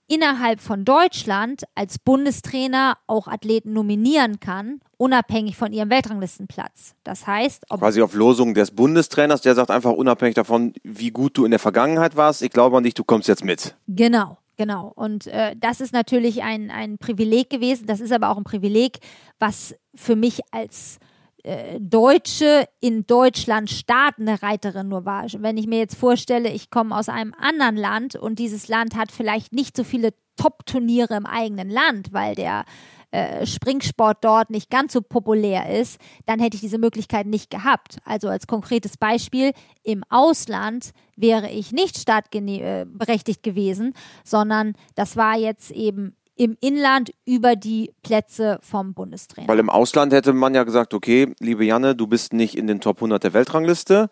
innerhalb 0.07 0.59
von 0.59 0.85
Deutschland 0.85 1.63
als 1.75 1.99
Bundestrainer 1.99 2.97
auch 3.05 3.27
Athleten 3.27 3.73
nominieren 3.73 4.39
kann, 4.39 4.81
unabhängig 4.97 5.55
von 5.55 5.71
ihrem 5.71 5.91
Weltranglistenplatz. 5.91 6.95
Das 7.03 7.27
heißt, 7.27 7.65
ob 7.69 7.79
quasi 7.79 8.01
auf 8.01 8.15
Losung 8.15 8.55
des 8.55 8.71
Bundestrainers, 8.71 9.41
der 9.41 9.53
sagt 9.53 9.69
einfach 9.69 9.91
unabhängig 9.91 10.35
davon, 10.35 10.73
wie 10.83 11.11
gut 11.11 11.37
du 11.37 11.45
in 11.45 11.51
der 11.51 11.59
Vergangenheit 11.59 12.15
warst, 12.15 12.41
ich 12.41 12.49
glaube 12.49 12.75
an 12.77 12.83
dich, 12.83 12.95
du 12.95 13.03
kommst 13.03 13.27
jetzt 13.27 13.45
mit. 13.45 13.75
Genau. 13.87 14.37
Genau. 14.57 14.91
Und 14.93 15.27
äh, 15.27 15.55
das 15.57 15.79
ist 15.79 15.93
natürlich 15.93 16.43
ein, 16.43 16.69
ein 16.69 16.97
Privileg 16.97 17.49
gewesen. 17.49 17.85
Das 17.87 18.01
ist 18.01 18.11
aber 18.11 18.27
auch 18.27 18.35
ein 18.35 18.43
Privileg, 18.43 18.99
was 19.39 19.73
für 19.95 20.17
mich 20.17 20.41
als 20.51 20.99
äh, 21.43 21.79
Deutsche 21.79 22.67
in 22.79 23.05
Deutschland 23.05 23.69
startende 23.69 24.41
Reiterin 24.41 24.89
nur 24.89 25.05
war. 25.05 25.25
Wenn 25.37 25.57
ich 25.57 25.67
mir 25.67 25.79
jetzt 25.79 25.95
vorstelle, 25.95 26.49
ich 26.49 26.69
komme 26.69 26.95
aus 26.95 27.09
einem 27.09 27.33
anderen 27.39 27.77
Land 27.77 28.15
und 28.15 28.39
dieses 28.39 28.67
Land 28.67 28.95
hat 28.95 29.11
vielleicht 29.11 29.53
nicht 29.53 29.75
so 29.75 29.83
viele 29.83 30.13
Top-Turniere 30.37 31.15
im 31.15 31.25
eigenen 31.25 31.69
Land, 31.69 32.13
weil 32.13 32.35
der 32.35 32.65
äh, 33.11 33.45
Springsport 33.45 34.23
dort 34.23 34.51
nicht 34.51 34.69
ganz 34.69 34.93
so 34.93 35.01
populär 35.01 35.79
ist, 35.79 35.99
dann 36.25 36.39
hätte 36.39 36.55
ich 36.55 36.61
diese 36.61 36.77
Möglichkeit 36.77 37.25
nicht 37.25 37.49
gehabt. 37.49 37.97
Also 38.05 38.29
als 38.29 38.45
konkretes 38.45 38.97
Beispiel, 38.97 39.51
im 39.83 40.03
Ausland 40.09 40.91
wäre 41.15 41.49
ich 41.49 41.71
nicht 41.71 41.97
startberechtigt 41.97 43.41
gewesen, 43.41 43.93
sondern 44.23 44.73
das 44.95 45.17
war 45.17 45.37
jetzt 45.37 45.71
eben 45.71 46.15
im 46.39 46.55
Inland 46.61 47.11
über 47.25 47.57
die 47.57 47.91
Plätze 48.01 48.59
vom 48.61 48.93
Bundestrainer. 48.93 49.49
Weil 49.49 49.59
im 49.59 49.69
Ausland 49.69 50.13
hätte 50.13 50.31
man 50.31 50.55
ja 50.55 50.63
gesagt, 50.63 50.93
okay, 50.93 51.35
liebe 51.39 51.65
Janne, 51.65 51.95
du 51.95 52.07
bist 52.07 52.31
nicht 52.31 52.57
in 52.57 52.65
den 52.65 52.79
Top 52.79 52.99
100 52.99 53.21
der 53.21 53.33
Weltrangliste 53.33 54.09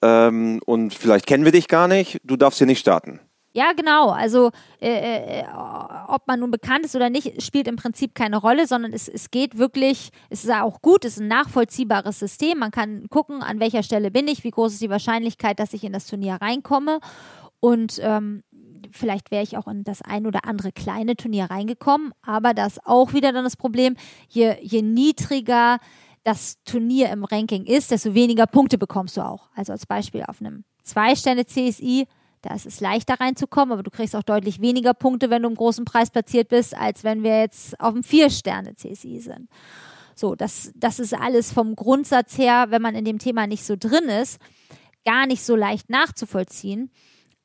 ähm, 0.00 0.60
und 0.64 0.94
vielleicht 0.94 1.26
kennen 1.26 1.44
wir 1.44 1.52
dich 1.52 1.68
gar 1.68 1.86
nicht, 1.86 2.18
du 2.24 2.36
darfst 2.36 2.58
hier 2.58 2.66
nicht 2.66 2.80
starten. 2.80 3.20
Ja, 3.52 3.72
genau. 3.72 4.08
Also 4.08 4.50
äh, 4.80 5.40
äh, 5.40 5.44
ob 6.08 6.26
man 6.26 6.40
nun 6.40 6.50
bekannt 6.50 6.86
ist 6.86 6.96
oder 6.96 7.10
nicht, 7.10 7.42
spielt 7.42 7.68
im 7.68 7.76
Prinzip 7.76 8.14
keine 8.14 8.38
Rolle, 8.38 8.66
sondern 8.66 8.94
es, 8.94 9.06
es 9.06 9.30
geht 9.30 9.58
wirklich, 9.58 10.10
es 10.30 10.44
ist 10.44 10.50
auch 10.50 10.80
gut, 10.80 11.04
es 11.04 11.14
ist 11.14 11.20
ein 11.20 11.28
nachvollziehbares 11.28 12.18
System. 12.18 12.58
Man 12.58 12.70
kann 12.70 13.08
gucken, 13.10 13.42
an 13.42 13.60
welcher 13.60 13.82
Stelle 13.82 14.10
bin 14.10 14.28
ich, 14.28 14.44
wie 14.44 14.50
groß 14.50 14.74
ist 14.74 14.82
die 14.82 14.90
Wahrscheinlichkeit, 14.90 15.58
dass 15.58 15.74
ich 15.74 15.84
in 15.84 15.92
das 15.92 16.06
Turnier 16.06 16.38
reinkomme. 16.40 17.00
Und 17.60 17.98
ähm, 18.02 18.42
vielleicht 18.90 19.30
wäre 19.30 19.42
ich 19.42 19.56
auch 19.56 19.66
in 19.66 19.84
das 19.84 20.02
ein 20.02 20.26
oder 20.26 20.44
andere 20.44 20.72
kleine 20.72 21.16
Turnier 21.16 21.46
reingekommen, 21.46 22.12
aber 22.22 22.54
das 22.54 22.78
auch 22.84 23.12
wieder 23.12 23.32
dann 23.32 23.44
das 23.44 23.56
Problem, 23.56 23.96
je, 24.28 24.56
je 24.60 24.82
niedriger 24.82 25.78
das 26.24 26.62
Turnier 26.64 27.10
im 27.10 27.24
Ranking 27.24 27.64
ist, 27.64 27.90
desto 27.90 28.14
weniger 28.14 28.46
Punkte 28.46 28.78
bekommst 28.78 29.16
du 29.16 29.20
auch. 29.20 29.48
Also 29.54 29.72
als 29.72 29.86
Beispiel 29.86 30.24
auf 30.24 30.40
einem 30.40 30.64
Zwei-Sterne-CSI 30.82 32.06
da 32.46 32.54
ist 32.54 32.66
es 32.66 32.80
leichter 32.80 33.18
reinzukommen, 33.18 33.72
aber 33.72 33.82
du 33.82 33.90
kriegst 33.90 34.14
auch 34.14 34.22
deutlich 34.22 34.60
weniger 34.60 34.94
Punkte, 34.94 35.30
wenn 35.30 35.42
du 35.42 35.48
im 35.48 35.56
großen 35.56 35.84
Preis 35.84 36.10
platziert 36.10 36.48
bist, 36.48 36.76
als 36.76 37.02
wenn 37.02 37.24
wir 37.24 37.40
jetzt 37.40 37.78
auf 37.80 37.92
dem 37.92 38.04
Vier-Sterne-CSI 38.04 39.18
sind. 39.18 39.48
So, 40.14 40.34
das, 40.34 40.70
das 40.76 41.00
ist 41.00 41.12
alles 41.12 41.52
vom 41.52 41.74
Grundsatz 41.74 42.38
her, 42.38 42.66
wenn 42.68 42.82
man 42.82 42.94
in 42.94 43.04
dem 43.04 43.18
Thema 43.18 43.46
nicht 43.46 43.64
so 43.64 43.74
drin 43.76 44.04
ist, 44.04 44.40
gar 45.04 45.26
nicht 45.26 45.44
so 45.44 45.56
leicht 45.56 45.90
nachzuvollziehen. 45.90 46.90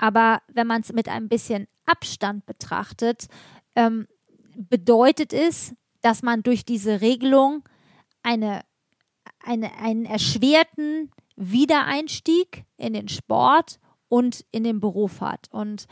Aber 0.01 0.41
wenn 0.51 0.65
man 0.65 0.81
es 0.81 0.91
mit 0.91 1.07
ein 1.07 1.29
bisschen 1.29 1.67
Abstand 1.85 2.47
betrachtet, 2.47 3.27
ähm, 3.75 4.07
bedeutet 4.55 5.31
es, 5.31 5.75
dass 6.01 6.23
man 6.23 6.41
durch 6.41 6.65
diese 6.65 7.01
Regelung 7.01 7.63
eine, 8.23 8.61
eine, 9.39 9.77
einen 9.77 10.05
erschwerten 10.05 11.11
Wiedereinstieg 11.35 12.65
in 12.77 12.93
den 12.93 13.09
Sport 13.09 13.79
und 14.09 14.43
in 14.51 14.63
den 14.63 14.79
Beruf 14.79 15.21
hat. 15.21 15.47
Und 15.51 15.85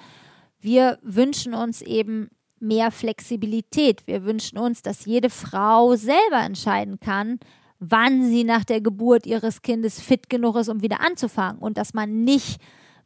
wir 0.59 0.97
wünschen 1.03 1.53
uns 1.53 1.83
eben 1.83 2.31
mehr 2.59 2.89
Flexibilität. 2.89 4.07
Wir 4.07 4.25
wünschen 4.25 4.57
uns, 4.57 4.81
dass 4.81 5.05
jede 5.05 5.29
Frau 5.29 5.95
selber 5.95 6.41
entscheiden 6.41 6.99
kann, 6.99 7.39
wann 7.77 8.27
sie 8.27 8.43
nach 8.43 8.65
der 8.65 8.81
Geburt 8.81 9.27
ihres 9.27 9.61
Kindes 9.61 10.01
fit 10.01 10.31
genug 10.31 10.55
ist, 10.55 10.67
um 10.67 10.81
wieder 10.81 10.99
anzufangen 10.99 11.61
und 11.61 11.77
dass 11.77 11.93
man 11.93 12.23
nicht 12.23 12.59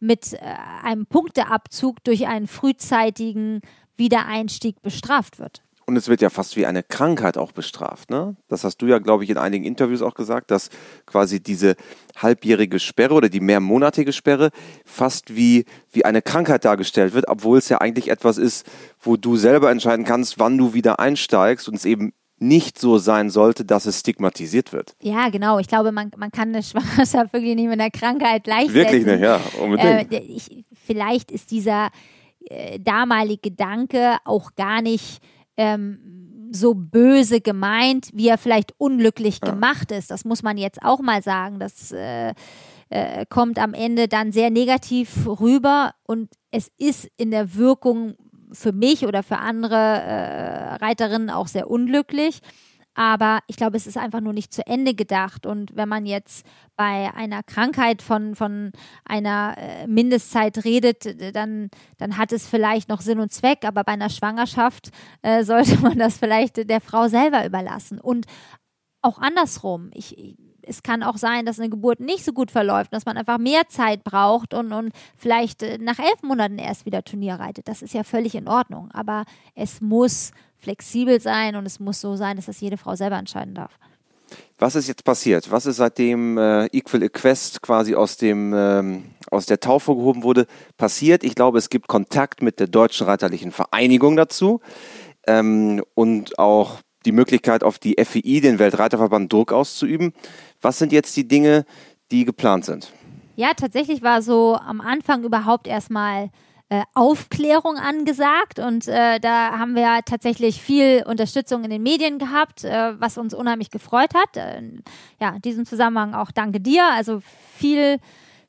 mit 0.03 0.33
äh, 0.33 0.39
einem 0.83 1.05
Punkteabzug 1.05 2.03
durch 2.03 2.27
einen 2.27 2.47
frühzeitigen 2.47 3.61
Wiedereinstieg 3.95 4.81
bestraft 4.81 5.39
wird. 5.39 5.63
Und 5.85 5.97
es 5.97 6.07
wird 6.07 6.21
ja 6.21 6.29
fast 6.29 6.55
wie 6.55 6.65
eine 6.65 6.81
Krankheit 6.81 7.37
auch 7.37 7.51
bestraft. 7.51 8.09
Ne? 8.09 8.37
Das 8.47 8.63
hast 8.63 8.77
du 8.77 8.85
ja, 8.85 8.99
glaube 8.99 9.23
ich, 9.23 9.29
in 9.29 9.37
einigen 9.37 9.65
Interviews 9.65 10.01
auch 10.01 10.13
gesagt, 10.13 10.49
dass 10.49 10.69
quasi 11.05 11.41
diese 11.41 11.75
halbjährige 12.15 12.79
Sperre 12.79 13.13
oder 13.13 13.27
die 13.27 13.41
mehrmonatige 13.41 14.13
Sperre 14.13 14.51
fast 14.85 15.35
wie, 15.35 15.65
wie 15.91 16.05
eine 16.05 16.21
Krankheit 16.21 16.63
dargestellt 16.63 17.13
wird, 17.13 17.27
obwohl 17.27 17.57
es 17.57 17.67
ja 17.67 17.79
eigentlich 17.79 18.09
etwas 18.09 18.37
ist, 18.37 18.65
wo 19.01 19.17
du 19.17 19.35
selber 19.35 19.71
entscheiden 19.71 20.05
kannst, 20.05 20.39
wann 20.39 20.57
du 20.57 20.73
wieder 20.73 20.99
einsteigst 20.99 21.67
und 21.67 21.75
es 21.75 21.85
eben 21.85 22.13
nicht 22.39 22.77
so 22.77 22.97
sein 22.97 23.29
sollte, 23.29 23.63
dass 23.65 23.85
es 23.85 23.99
stigmatisiert 23.99 24.73
wird. 24.73 24.95
Ja, 25.01 25.29
genau. 25.29 25.59
Ich 25.59 25.67
glaube, 25.67 25.91
man, 25.91 26.11
man 26.17 26.31
kann 26.31 26.49
eine 26.49 26.63
Schwangerschaft 26.63 27.33
wirklich 27.33 27.55
nicht 27.55 27.69
mit 27.69 27.79
einer 27.79 27.91
Krankheit 27.91 28.43
gleichsetzen. 28.43 28.75
Wirklich 28.75 29.05
nicht, 29.05 29.21
ja, 29.21 29.39
unbedingt. 29.61 30.11
Äh, 30.11 30.19
ich, 30.19 30.65
vielleicht 30.85 31.31
ist 31.31 31.51
dieser 31.51 31.89
äh, 32.45 32.79
damalige 32.79 33.49
Gedanke 33.49 34.17
auch 34.25 34.55
gar 34.55 34.81
nicht 34.81 35.19
ähm, 35.55 36.49
so 36.51 36.73
böse 36.73 37.41
gemeint, 37.41 38.09
wie 38.13 38.27
er 38.27 38.37
vielleicht 38.37 38.73
unglücklich 38.77 39.39
ja. 39.43 39.51
gemacht 39.51 39.91
ist. 39.91 40.11
Das 40.11 40.25
muss 40.25 40.43
man 40.43 40.57
jetzt 40.57 40.81
auch 40.83 40.99
mal 40.99 41.23
sagen. 41.23 41.59
Das 41.59 41.91
äh, 41.91 42.33
äh, 42.89 43.25
kommt 43.27 43.57
am 43.59 43.73
Ende 43.73 44.07
dann 44.07 44.31
sehr 44.31 44.49
negativ 44.49 45.27
rüber 45.27 45.93
und 46.03 46.29
es 46.51 46.71
ist 46.77 47.09
in 47.17 47.31
der 47.31 47.55
Wirkung 47.55 48.15
für 48.53 48.71
mich 48.71 49.05
oder 49.05 49.23
für 49.23 49.37
andere 49.37 49.75
äh, 49.75 50.75
Reiterinnen 50.75 51.29
auch 51.29 51.47
sehr 51.47 51.69
unglücklich. 51.69 52.41
Aber 52.95 53.39
ich 53.47 53.55
glaube, 53.55 53.75
es 53.75 53.87
ist 53.87 53.97
einfach 53.97 54.21
nur 54.21 54.33
nicht 54.33 54.53
zu 54.53 54.65
Ende 54.67 54.93
gedacht. 54.93 55.45
Und 55.45 55.75
wenn 55.75 55.89
man 55.89 56.05
jetzt 56.05 56.45
bei 56.75 57.11
einer 57.13 57.41
Krankheit 57.41 58.01
von, 58.03 58.35
von 58.35 58.71
einer 59.03 59.55
äh, 59.57 59.87
Mindestzeit 59.87 60.63
redet, 60.63 61.35
dann, 61.35 61.69
dann 61.97 62.17
hat 62.17 62.31
es 62.31 62.47
vielleicht 62.47 62.89
noch 62.89 63.01
Sinn 63.01 63.19
und 63.19 63.31
Zweck. 63.31 63.65
Aber 63.65 63.83
bei 63.83 63.93
einer 63.93 64.09
Schwangerschaft 64.09 64.91
äh, 65.23 65.43
sollte 65.43 65.79
man 65.79 65.97
das 65.97 66.17
vielleicht 66.17 66.69
der 66.69 66.81
Frau 66.81 67.07
selber 67.07 67.45
überlassen. 67.45 67.99
Und 67.99 68.27
auch 69.03 69.19
andersrum. 69.19 69.91
Ich, 69.93 70.35
es 70.65 70.83
kann 70.83 71.03
auch 71.03 71.17
sein, 71.17 71.45
dass 71.45 71.59
eine 71.59 71.69
Geburt 71.69 71.99
nicht 71.99 72.23
so 72.23 72.33
gut 72.33 72.51
verläuft, 72.51 72.93
dass 72.93 73.05
man 73.05 73.17
einfach 73.17 73.37
mehr 73.37 73.67
Zeit 73.67 74.03
braucht 74.03 74.53
und, 74.53 74.71
und 74.71 74.93
vielleicht 75.17 75.61
äh, 75.63 75.77
nach 75.77 75.99
elf 75.99 76.23
Monaten 76.23 76.57
erst 76.57 76.85
wieder 76.85 77.03
Turnier 77.03 77.35
reitet. 77.35 77.67
Das 77.67 77.81
ist 77.81 77.93
ja 77.93 78.03
völlig 78.03 78.35
in 78.35 78.47
Ordnung. 78.47 78.89
Aber 78.91 79.25
es 79.55 79.81
muss 79.81 80.31
flexibel 80.57 81.19
sein 81.19 81.55
und 81.55 81.65
es 81.65 81.79
muss 81.79 81.99
so 81.99 82.15
sein, 82.15 82.37
dass 82.37 82.45
das 82.45 82.61
jede 82.61 82.77
Frau 82.77 82.95
selber 82.95 83.17
entscheiden 83.17 83.53
darf. 83.53 83.77
Was 84.57 84.75
ist 84.75 84.87
jetzt 84.87 85.03
passiert? 85.03 85.51
Was 85.51 85.65
ist 85.65 85.75
seitdem 85.75 86.37
äh, 86.37 86.65
Equal 86.67 87.03
Equest 87.03 87.61
quasi 87.61 87.95
aus 87.95 88.17
dem 88.17 88.53
ähm, 88.55 89.03
aus 89.29 89.45
der 89.45 89.59
Taufe 89.59 89.93
gehoben 89.95 90.23
wurde 90.23 90.47
passiert? 90.77 91.23
Ich 91.23 91.35
glaube, 91.35 91.57
es 91.57 91.69
gibt 91.69 91.87
Kontakt 91.87 92.41
mit 92.41 92.59
der 92.59 92.67
Deutschen 92.67 93.05
Reiterlichen 93.05 93.51
Vereinigung 93.51 94.15
dazu 94.15 94.61
ähm, 95.27 95.83
und 95.95 96.39
auch 96.39 96.79
die 97.05 97.11
Möglichkeit 97.11 97.63
auf 97.63 97.79
die 97.79 97.95
FEI, 98.03 98.39
den 98.39 98.59
Weltreiterverband, 98.59 99.31
Druck 99.31 99.51
auszuüben. 99.51 100.13
Was 100.61 100.79
sind 100.79 100.91
jetzt 100.91 101.15
die 101.15 101.27
Dinge, 101.27 101.65
die 102.11 102.25
geplant 102.25 102.65
sind? 102.65 102.91
Ja, 103.35 103.53
tatsächlich 103.55 104.01
war 104.01 104.21
so 104.21 104.55
am 104.55 104.79
Anfang 104.79 105.23
überhaupt 105.23 105.67
erstmal 105.67 106.29
äh, 106.69 106.83
Aufklärung 106.93 107.77
angesagt 107.77 108.57
und 108.59 108.87
äh, 108.87 109.19
da 109.19 109.59
haben 109.59 109.75
wir 109.75 109.99
tatsächlich 110.05 110.61
viel 110.61 111.03
Unterstützung 111.05 111.63
in 111.63 111.69
den 111.69 111.83
Medien 111.83 112.19
gehabt, 112.19 112.63
äh, 112.63 112.99
was 112.99 113.17
uns 113.17 113.33
unheimlich 113.33 113.69
gefreut 113.69 114.13
hat. 114.15 114.37
Äh, 114.37 114.61
ja, 115.19 115.35
in 115.35 115.41
diesem 115.41 115.65
Zusammenhang 115.65 116.13
auch 116.13 116.31
danke 116.31 116.59
dir. 116.59 116.87
Also 116.93 117.21
viel, 117.57 117.97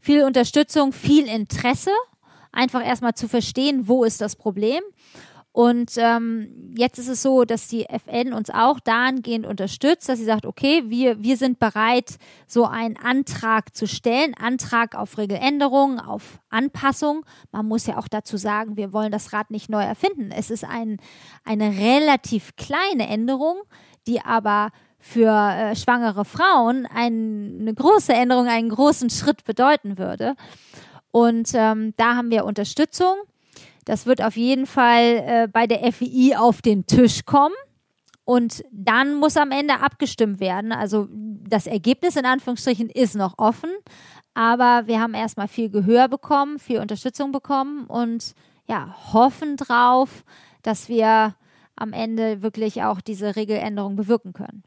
viel 0.00 0.23
Unterstützung, 0.23 0.92
viel 0.92 1.26
Interesse, 1.26 1.90
einfach 2.52 2.82
erstmal 2.87 3.14
zu 3.14 3.28
verstehen, 3.28 3.88
wo 3.88 4.04
ist 4.04 4.20
das 4.20 4.37
Problem. 4.37 4.80
Und 5.54 5.92
ähm, 5.99 6.75
jetzt 6.76 6.99
ist 6.99 7.06
es 7.06 7.23
so, 7.23 7.44
dass 7.44 7.68
die 7.68 7.88
FN 7.88 8.32
uns 8.32 8.50
auch 8.50 8.80
dahingehend 8.80 9.46
unterstützt, 9.46 10.08
dass 10.08 10.18
sie 10.18 10.25
sagt, 10.25 10.46
okay, 10.46 10.82
wir, 10.88 11.23
wir 11.23 11.37
sind 11.37 11.61
bereit, 11.61 12.16
so 12.49 12.64
einen 12.64 12.96
Antrag 12.96 13.73
zu 13.73 13.87
stellen, 13.87 14.34
Antrag 14.34 14.96
auf 14.96 15.16
Regeländerung, 15.16 16.00
auf 16.00 16.40
Anpassung. 16.50 17.25
Man 17.52 17.66
muss 17.66 17.87
ja 17.87 17.99
auch 17.99 18.08
dazu 18.08 18.37
sagen, 18.37 18.76
wir 18.76 18.92
wollen 18.92 19.12
das 19.12 19.32
Rad 19.32 19.52
nicht 19.52 19.70
neu 19.70 19.84
erfinden. 19.84 20.32
Es 20.32 20.50
ist 20.50 20.64
ein, 20.64 20.96
eine 21.44 21.70
relativ 21.78 22.56
kleine 22.56 23.06
Änderung, 23.06 23.58
die 24.08 24.20
aber 24.23 24.70
für 24.99 25.30
äh, 25.30 25.76
schwangere 25.76 26.25
Frauen 26.25 26.84
ein, 26.92 27.58
eine 27.61 27.75
große 27.75 28.12
Änderung, 28.12 28.49
einen 28.49 28.70
großen 28.70 29.08
Schritt 29.08 29.44
bedeuten 29.44 29.99
würde. 29.99 30.34
Und 31.12 31.52
ähm, 31.54 31.94
da 31.96 32.16
haben 32.16 32.32
wir 32.32 32.44
Unterstützung. 32.44 33.14
Das 33.84 34.06
wird 34.06 34.22
auf 34.22 34.36
jeden 34.36 34.66
Fall 34.66 35.22
äh, 35.26 35.48
bei 35.50 35.66
der 35.66 35.92
FII 35.92 36.36
auf 36.36 36.62
den 36.62 36.86
Tisch 36.86 37.24
kommen. 37.24 37.54
Und 38.24 38.64
dann 38.72 39.14
muss 39.14 39.36
am 39.36 39.50
Ende 39.50 39.80
abgestimmt 39.80 40.40
werden. 40.40 40.72
Also 40.72 41.08
das 41.10 41.66
Ergebnis 41.66 42.16
in 42.16 42.24
Anführungsstrichen 42.24 42.88
ist 42.88 43.14
noch 43.14 43.34
offen, 43.36 43.70
aber 44.32 44.86
wir 44.86 45.00
haben 45.00 45.12
erstmal 45.12 45.48
viel 45.48 45.68
Gehör 45.68 46.08
bekommen, 46.08 46.58
viel 46.58 46.80
Unterstützung 46.80 47.32
bekommen 47.32 47.86
und 47.86 48.34
ja, 48.66 48.96
hoffen 49.12 49.56
drauf, 49.56 50.24
dass 50.62 50.88
wir 50.88 51.34
am 51.76 51.92
Ende 51.92 52.40
wirklich 52.40 52.82
auch 52.82 53.02
diese 53.02 53.36
Regeländerung 53.36 53.96
bewirken 53.96 54.32
können. 54.32 54.62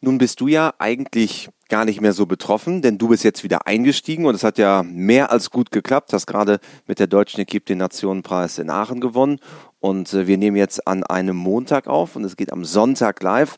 Nun 0.00 0.18
bist 0.18 0.40
du 0.40 0.48
ja 0.48 0.74
eigentlich 0.78 1.48
gar 1.68 1.84
nicht 1.84 2.00
mehr 2.00 2.12
so 2.12 2.26
betroffen, 2.26 2.82
denn 2.82 2.98
du 2.98 3.08
bist 3.08 3.24
jetzt 3.24 3.44
wieder 3.44 3.66
eingestiegen 3.66 4.24
und 4.26 4.34
es 4.34 4.44
hat 4.44 4.58
ja 4.58 4.82
mehr 4.82 5.30
als 5.30 5.50
gut 5.50 5.70
geklappt. 5.70 6.12
Hast 6.12 6.26
gerade 6.26 6.60
mit 6.86 6.98
der 6.98 7.06
deutschen 7.06 7.40
Equipe 7.40 7.66
den 7.66 7.78
Nationenpreis 7.78 8.58
in 8.58 8.70
Aachen 8.70 9.00
gewonnen 9.00 9.38
und 9.80 10.12
äh, 10.14 10.26
wir 10.26 10.38
nehmen 10.38 10.56
jetzt 10.56 10.86
an 10.86 11.04
einem 11.04 11.36
Montag 11.36 11.86
auf 11.86 12.16
und 12.16 12.24
es 12.24 12.36
geht 12.36 12.52
am 12.52 12.64
Sonntag 12.64 13.22
live. 13.22 13.56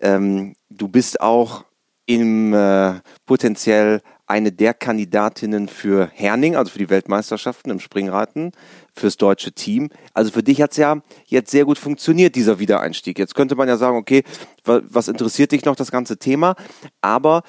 Ähm, 0.00 0.54
du 0.68 0.88
bist 0.88 1.20
auch 1.20 1.64
im 2.06 2.54
äh, 2.54 2.94
potenziell 3.24 4.00
eine 4.26 4.52
der 4.52 4.74
Kandidatinnen 4.74 5.68
für 5.68 6.10
Herning, 6.12 6.56
also 6.56 6.72
für 6.72 6.78
die 6.78 6.90
Weltmeisterschaften 6.90 7.70
im 7.70 7.80
Springreiten, 7.80 8.52
fürs 8.96 9.16
deutsche 9.16 9.52
Team. 9.52 9.90
Also 10.14 10.30
für 10.30 10.42
dich 10.42 10.62
hat 10.62 10.72
es 10.72 10.76
ja 10.78 11.00
jetzt 11.26 11.50
sehr 11.50 11.64
gut 11.64 11.78
funktioniert, 11.78 12.34
dieser 12.34 12.58
Wiedereinstieg. 12.58 13.18
Jetzt 13.18 13.34
könnte 13.34 13.54
man 13.54 13.68
ja 13.68 13.76
sagen, 13.76 13.96
okay, 13.96 14.24
was 14.64 15.08
interessiert 15.08 15.52
dich 15.52 15.64
noch 15.64 15.76
das 15.76 15.90
ganze 15.90 16.18
Thema? 16.18 16.56
Aber 17.00 17.42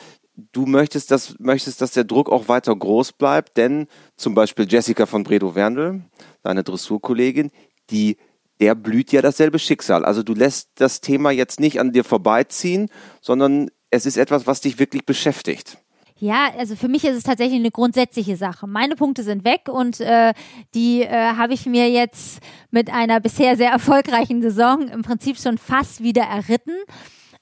du 0.51 0.66
möchtest, 0.66 1.12
dass, 1.12 1.36
möchtest, 1.39 1.82
dass 1.82 1.92
der 1.92 2.04
Druck 2.04 2.30
auch 2.30 2.48
weiter 2.48 2.75
groß 2.75 3.13
bleibt, 3.13 3.58
denn 3.58 3.88
zum 4.16 4.36
Beispiel 4.36 4.68
Jessica 4.70 5.06
von 5.06 5.24
Bredow-Werndl, 5.24 6.01
deine 6.44 6.63
Dressurkollegin, 6.63 7.51
die 7.89 8.18
der 8.60 8.75
blüht 8.75 9.12
ja 9.12 9.22
dasselbe 9.22 9.60
Schicksal. 9.60 10.04
Also 10.04 10.24
du 10.24 10.34
lässt 10.34 10.70
das 10.75 11.00
Thema 11.00 11.30
jetzt 11.30 11.60
nicht 11.60 11.80
an 11.80 11.92
dir 11.92 12.04
vorbeiziehen, 12.04 12.89
sondern 13.22 13.70
es 13.92 14.06
ist 14.06 14.18
etwas, 14.18 14.48
was 14.48 14.62
dich 14.62 14.80
wirklich 14.80 15.06
beschäftigt. 15.06 15.77
Ja, 16.19 16.51
also 16.57 16.75
für 16.75 16.88
mich 16.88 17.03
ist 17.03 17.15
es 17.15 17.24
tatsächlich 17.24 17.59
eine 17.59 17.69
grundsätzliche 17.69 18.38
Sache. 18.38 18.65
Meine 18.65 18.95
Punkte 18.95 19.21
sind 19.21 19.43
weg 19.43 19.69
und 19.69 20.00
äh, 20.00 20.33
die 20.74 21.03
äh, 21.03 21.12
habe 21.12 21.53
ich 21.53 21.67
mir 21.67 21.89
jetzt 21.89 22.41
mit 22.71 22.91
einer 22.91 23.19
bisher 23.19 23.55
sehr 23.55 23.71
erfolgreichen 23.71 24.41
Saison 24.41 24.88
im 24.88 25.03
Prinzip 25.03 25.38
schon 25.38 25.57
fast 25.57 26.01
wieder 26.01 26.24
erritten. 26.24 26.74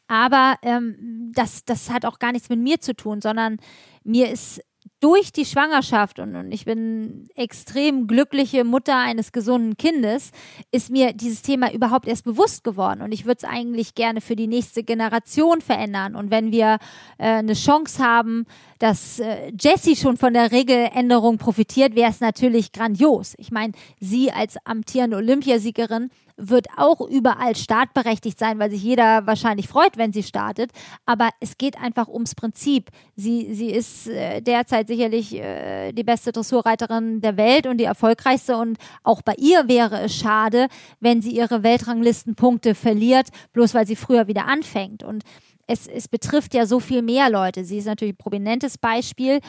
Aber 0.08 0.56
ähm, 0.62 1.32
das, 1.34 1.64
das 1.64 1.90
hat 1.90 2.06
auch 2.06 2.20
gar 2.20 2.34
nichts 2.34 2.50
mit 2.50 2.60
mir 2.60 2.80
zu 2.82 2.94
tun, 2.96 3.22
sondern 3.22 3.58
mir 4.04 4.30
ist 4.30 4.62
durch 5.00 5.32
die 5.32 5.46
Schwangerschaft 5.46 6.20
und, 6.20 6.36
und, 6.36 6.52
ich 6.52 6.66
bin 6.66 7.28
extrem 7.36 8.08
glückliche 8.08 8.64
Mutter 8.64 8.98
eines 8.98 9.32
gesunden 9.32 9.78
Kindes, 9.78 10.32
ist 10.72 10.90
mir 10.90 11.14
dieses 11.14 11.42
Thema 11.42 11.72
überhaupt 11.72 12.08
erst 12.08 12.24
bewusst 12.24 12.64
geworden. 12.64 13.02
Und 13.02 13.12
ich 13.12 13.26
würde 13.26 13.40
es 13.44 13.44
eigentlich 13.44 13.96
gerne 13.96 14.22
für 14.22 14.36
die 14.36 14.48
nächste 14.48 14.84
Generation 14.84 15.62
verändern. 15.62 16.16
Und 16.16 16.32
wenn 16.32 16.52
wir 16.52 16.78
äh, 17.18 17.26
eine 17.26 17.54
Chance 17.54 18.04
haben, 18.04 18.46
dass 18.80 19.20
äh, 19.20 19.52
Jessie 19.60 19.96
schon 19.96 20.18
von 20.18 20.34
der 20.34 20.52
Regeländerung 20.52 21.38
profitiert, 21.38 21.96
wäre 21.96 22.10
es 22.10 22.20
natürlich 22.20 22.72
grandios. 22.72 23.36
Ich 23.38 23.52
meine, 23.52 23.74
sie 24.00 24.32
als 24.32 24.58
amtierende 24.66 25.18
Olympiasiegerin 25.18 26.10
wird 26.38 26.68
auch 26.76 27.02
überall 27.02 27.56
startberechtigt 27.56 28.38
sein, 28.38 28.60
weil 28.60 28.70
sich 28.70 28.84
jeder 28.84 29.26
wahrscheinlich 29.26 29.68
freut, 29.68 29.98
wenn 29.98 30.12
sie 30.12 30.24
startet. 30.24 30.72
Aber 31.06 31.30
es 31.40 31.58
geht 31.58 31.80
einfach 31.80 32.08
ums 32.08 32.36
Prinzip. 32.36 32.90
Sie, 33.16 33.54
sie 33.54 33.72
ist 33.72 34.08
äh, 34.08 34.42
derzeit 34.42 34.88
sicherlich 34.88 35.34
äh, 35.36 35.94
die 35.94 36.04
beste 36.04 36.32
Dressurreiterin 36.32 37.22
der 37.22 37.38
Welt 37.38 37.68
und 37.68 37.78
die 37.78 37.86
erfolgreichste. 37.86 38.58
Und 38.58 38.78
auch 39.04 39.22
bei 39.22 39.36
ihr 39.38 39.68
wäre 39.68 40.02
es 40.02 40.16
schade, 40.16 40.68
wenn 41.00 41.22
sie 41.22 41.32
ihre 41.32 41.64
Weltranglistenpunkte 41.64 42.76
verliert, 42.76 43.30
bloß 43.54 43.74
weil 43.74 43.88
sie 43.88 43.96
früher 43.96 44.28
wieder 44.28 44.46
anfängt. 44.46 45.04
Und 45.04 45.24
es, 45.68 45.88
es 45.88 46.08
betrifft 46.08 46.54
ja 46.54 46.66
so 46.66 46.80
viel 46.80 47.02
mehr 47.02 47.30
Leute. 47.30 47.64
Sie 47.64 47.78
ist 47.78 47.86
natürlich 47.86 48.14
ein 48.14 48.18
prominentes 48.18 48.78
Beispiel, 48.78 49.40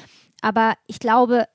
aber 0.40 0.74
ich 0.86 0.98
glaube, 0.98 1.46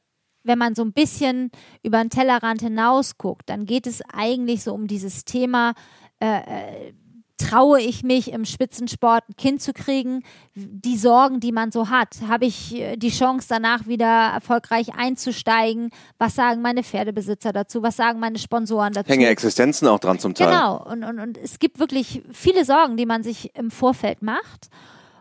wenn 0.44 0.58
man 0.58 0.76
so 0.76 0.84
ein 0.84 0.94
bisschen 0.94 1.52
über 1.84 2.00
den 2.00 2.10
Tellerrand 2.10 2.62
hinaus 2.62 3.18
guckt, 3.18 3.50
dann 3.50 3.66
geht 3.66 3.88
es 3.88 4.02
eigentlich 4.14 4.64
so 4.64 4.74
um 4.74 4.88
dieses 4.88 5.26
Thema, 5.26 5.74
äh, 6.20 6.38
äh, 6.38 6.94
traue 7.38 7.82
ich 7.82 8.04
mich 8.04 8.32
im 8.32 8.46
Spitzensport 8.46 9.24
ein 9.30 9.36
Kind 9.36 9.62
zu 9.62 9.74
kriegen, 9.74 10.24
die 10.54 10.98
Sorgen, 10.98 11.40
die 11.40 11.52
man 11.52 11.72
so 11.72 11.90
hat. 11.90 12.18
Habe 12.28 12.46
ich 12.46 12.76
äh, 12.76 12.98
die 12.98 13.10
Chance 13.10 13.48
danach 13.50 13.88
wieder 13.88 14.06
erfolgreich 14.06 14.94
einzusteigen? 14.96 15.90
Was 16.18 16.36
sagen 16.36 16.62
meine 16.62 16.84
Pferdebesitzer 16.84 17.52
dazu? 17.52 17.82
Was 17.82 17.98
sagen 17.98 18.20
meine 18.20 18.38
Sponsoren 18.38 18.94
dazu? 18.94 19.10
Hängen 19.10 19.28
Existenzen 19.28 19.88
auch 19.88 20.00
dran 20.00 20.20
zum 20.20 20.34
Teil. 20.34 20.48
Genau. 20.48 20.84
Und, 20.84 21.04
und, 21.04 21.20
und 21.20 21.38
es 21.38 21.60
gibt 21.60 21.80
wirklich 21.80 22.22
viele 22.32 22.64
Sorgen, 22.66 22.98
die 22.98 23.06
man 23.06 23.24
sich 23.24 23.56
im 23.56 23.72
Vorfeld 23.72 24.22
macht, 24.22 24.70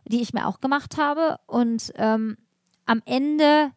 die 0.07 0.21
ich 0.21 0.33
mir 0.33 0.47
auch 0.47 0.61
gemacht 0.61 0.99
habe. 0.99 1.39
Und 1.47 1.93
ähm, 1.97 2.37
am 2.87 3.03
Ende 3.07 3.71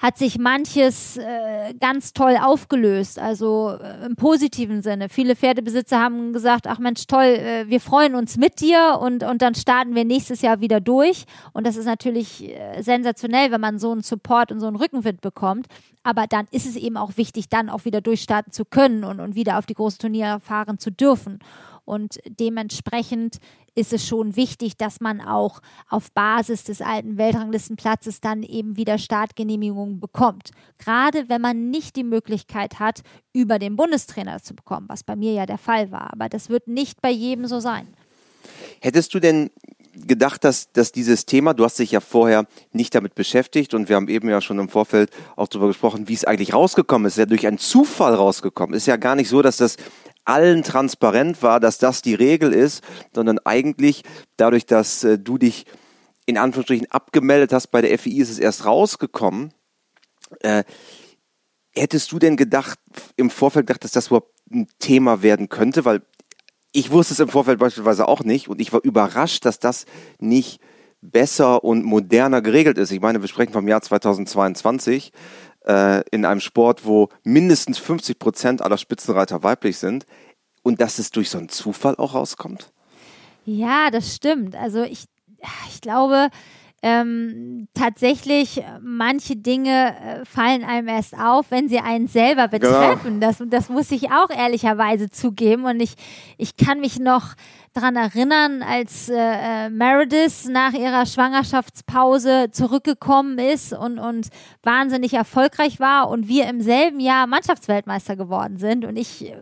hat 0.00 0.16
sich 0.16 0.38
manches 0.38 1.18
äh, 1.18 1.74
ganz 1.78 2.14
toll 2.14 2.38
aufgelöst, 2.42 3.18
also 3.18 3.76
äh, 3.78 4.06
im 4.06 4.16
positiven 4.16 4.80
Sinne. 4.80 5.10
Viele 5.10 5.36
Pferdebesitzer 5.36 6.00
haben 6.00 6.32
gesagt, 6.32 6.66
ach 6.66 6.78
Mensch, 6.78 7.06
toll, 7.06 7.24
äh, 7.24 7.68
wir 7.68 7.80
freuen 7.80 8.14
uns 8.14 8.38
mit 8.38 8.60
dir 8.60 8.98
und, 9.00 9.22
und 9.22 9.42
dann 9.42 9.54
starten 9.54 9.94
wir 9.94 10.06
nächstes 10.06 10.40
Jahr 10.40 10.60
wieder 10.60 10.80
durch. 10.80 11.24
Und 11.52 11.66
das 11.66 11.76
ist 11.76 11.84
natürlich 11.84 12.48
äh, 12.48 12.80
sensationell, 12.80 13.50
wenn 13.50 13.60
man 13.60 13.78
so 13.78 13.92
einen 13.92 14.02
Support 14.02 14.50
und 14.52 14.60
so 14.60 14.66
einen 14.66 14.76
Rückenwind 14.76 15.20
bekommt. 15.20 15.66
Aber 16.02 16.26
dann 16.26 16.48
ist 16.50 16.64
es 16.64 16.76
eben 16.76 16.96
auch 16.96 17.18
wichtig, 17.18 17.50
dann 17.50 17.68
auch 17.68 17.84
wieder 17.84 18.00
durchstarten 18.00 18.52
zu 18.52 18.64
können 18.64 19.04
und, 19.04 19.20
und 19.20 19.34
wieder 19.34 19.58
auf 19.58 19.66
die 19.66 19.74
großen 19.74 19.98
Turniere 19.98 20.40
fahren 20.40 20.78
zu 20.78 20.90
dürfen. 20.90 21.40
Und 21.90 22.20
dementsprechend 22.24 23.38
ist 23.74 23.92
es 23.92 24.06
schon 24.06 24.36
wichtig, 24.36 24.76
dass 24.76 25.00
man 25.00 25.20
auch 25.20 25.60
auf 25.88 26.12
Basis 26.12 26.62
des 26.62 26.82
alten 26.82 27.18
Weltranglistenplatzes 27.18 28.20
dann 28.20 28.44
eben 28.44 28.76
wieder 28.76 28.96
Startgenehmigungen 28.96 29.98
bekommt. 29.98 30.52
Gerade 30.78 31.28
wenn 31.28 31.40
man 31.40 31.70
nicht 31.70 31.96
die 31.96 32.04
Möglichkeit 32.04 32.78
hat, 32.78 33.00
über 33.32 33.58
den 33.58 33.74
Bundestrainer 33.74 34.40
zu 34.40 34.54
bekommen, 34.54 34.86
was 34.88 35.02
bei 35.02 35.16
mir 35.16 35.32
ja 35.32 35.46
der 35.46 35.58
Fall 35.58 35.90
war. 35.90 36.12
Aber 36.12 36.28
das 36.28 36.48
wird 36.48 36.68
nicht 36.68 37.02
bei 37.02 37.10
jedem 37.10 37.46
so 37.46 37.58
sein. 37.58 37.88
Hättest 38.80 39.12
du 39.12 39.18
denn 39.18 39.50
gedacht, 39.92 40.44
dass, 40.44 40.70
dass 40.72 40.92
dieses 40.92 41.26
Thema, 41.26 41.54
du 41.54 41.64
hast 41.64 41.80
dich 41.80 41.90
ja 41.90 42.00
vorher 42.00 42.46
nicht 42.72 42.94
damit 42.94 43.16
beschäftigt 43.16 43.74
und 43.74 43.88
wir 43.88 43.96
haben 43.96 44.06
eben 44.06 44.28
ja 44.28 44.40
schon 44.40 44.60
im 44.60 44.68
Vorfeld 44.68 45.10
auch 45.34 45.48
darüber 45.48 45.66
gesprochen, 45.66 46.06
wie 46.06 46.14
es 46.14 46.24
eigentlich 46.24 46.54
rausgekommen 46.54 47.06
ist. 47.06 47.14
Ist 47.14 47.18
ja 47.18 47.26
durch 47.26 47.48
einen 47.48 47.58
Zufall 47.58 48.14
rausgekommen. 48.14 48.76
Ist 48.76 48.86
ja 48.86 48.96
gar 48.96 49.16
nicht 49.16 49.28
so, 49.28 49.42
dass 49.42 49.56
das 49.56 49.76
allen 50.24 50.62
transparent 50.62 51.42
war, 51.42 51.60
dass 51.60 51.78
das 51.78 52.02
die 52.02 52.14
Regel 52.14 52.52
ist, 52.52 52.84
sondern 53.14 53.38
eigentlich 53.40 54.02
dadurch, 54.36 54.66
dass 54.66 55.04
äh, 55.04 55.18
du 55.18 55.38
dich 55.38 55.66
in 56.26 56.38
Anführungsstrichen 56.38 56.90
abgemeldet 56.90 57.52
hast 57.52 57.68
bei 57.68 57.80
der 57.80 57.98
FI, 57.98 58.18
ist 58.18 58.30
es 58.30 58.38
erst 58.38 58.64
rausgekommen. 58.64 59.52
Äh, 60.40 60.64
hättest 61.72 62.12
du 62.12 62.18
denn 62.18 62.36
gedacht, 62.36 62.78
im 63.16 63.30
Vorfeld 63.30 63.66
gedacht, 63.66 63.84
dass 63.84 63.92
das 63.92 64.08
überhaupt 64.08 64.32
ein 64.50 64.68
Thema 64.78 65.22
werden 65.22 65.48
könnte? 65.48 65.84
Weil 65.84 66.02
ich 66.72 66.90
wusste 66.90 67.14
es 67.14 67.20
im 67.20 67.28
Vorfeld 67.28 67.58
beispielsweise 67.58 68.06
auch 68.06 68.22
nicht 68.22 68.48
und 68.48 68.60
ich 68.60 68.72
war 68.72 68.80
überrascht, 68.84 69.44
dass 69.44 69.58
das 69.58 69.86
nicht 70.18 70.60
besser 71.02 71.64
und 71.64 71.84
moderner 71.84 72.42
geregelt 72.42 72.78
ist. 72.78 72.92
Ich 72.92 73.00
meine, 73.00 73.20
wir 73.20 73.28
sprechen 73.28 73.52
vom 73.52 73.66
Jahr 73.66 73.82
2022 73.82 75.12
äh, 75.70 76.02
in 76.10 76.24
einem 76.24 76.40
Sport, 76.40 76.84
wo 76.84 77.08
mindestens 77.22 77.78
50 77.78 78.18
Prozent 78.18 78.62
aller 78.62 78.76
Spitzenreiter 78.76 79.42
weiblich 79.44 79.78
sind 79.78 80.04
und 80.62 80.80
dass 80.80 80.98
es 80.98 81.10
durch 81.10 81.30
so 81.30 81.38
einen 81.38 81.48
Zufall 81.48 81.94
auch 81.96 82.14
rauskommt? 82.14 82.72
Ja, 83.44 83.90
das 83.90 84.14
stimmt. 84.14 84.56
Also 84.56 84.82
ich, 84.82 85.04
ich 85.68 85.80
glaube, 85.80 86.28
ähm, 86.82 87.68
tatsächlich 87.74 88.62
manche 88.80 89.36
Dinge 89.36 89.94
äh, 89.94 90.24
fallen 90.24 90.64
einem 90.64 90.88
erst 90.88 91.18
auf, 91.18 91.50
wenn 91.50 91.68
sie 91.68 91.78
einen 91.78 92.08
selber 92.08 92.48
genau. 92.48 92.72
betreffen. 92.72 93.20
Genau. 93.20 93.26
Das, 93.26 93.42
das 93.46 93.68
muss 93.68 93.90
ich 93.90 94.10
auch 94.10 94.30
ehrlicherweise 94.30 95.10
zugeben. 95.10 95.66
Und 95.66 95.80
ich, 95.80 95.94
ich 96.38 96.56
kann 96.56 96.80
mich 96.80 96.98
noch 96.98 97.34
daran 97.74 97.96
erinnern, 97.96 98.62
als 98.62 99.10
äh, 99.10 99.16
äh, 99.16 99.68
Meredith 99.68 100.48
nach 100.48 100.72
ihrer 100.72 101.04
Schwangerschaftspause 101.04 102.48
zurückgekommen 102.50 103.38
ist 103.38 103.72
und, 103.72 103.98
und 103.98 104.28
wahnsinnig 104.62 105.12
erfolgreich 105.12 105.80
war 105.80 106.08
und 106.08 106.28
wir 106.28 106.48
im 106.48 106.62
selben 106.62 106.98
Jahr 106.98 107.26
Mannschaftsweltmeister 107.26 108.16
geworden 108.16 108.56
sind 108.56 108.84
und 108.84 108.96
ich 108.96 109.30
äh, 109.30 109.36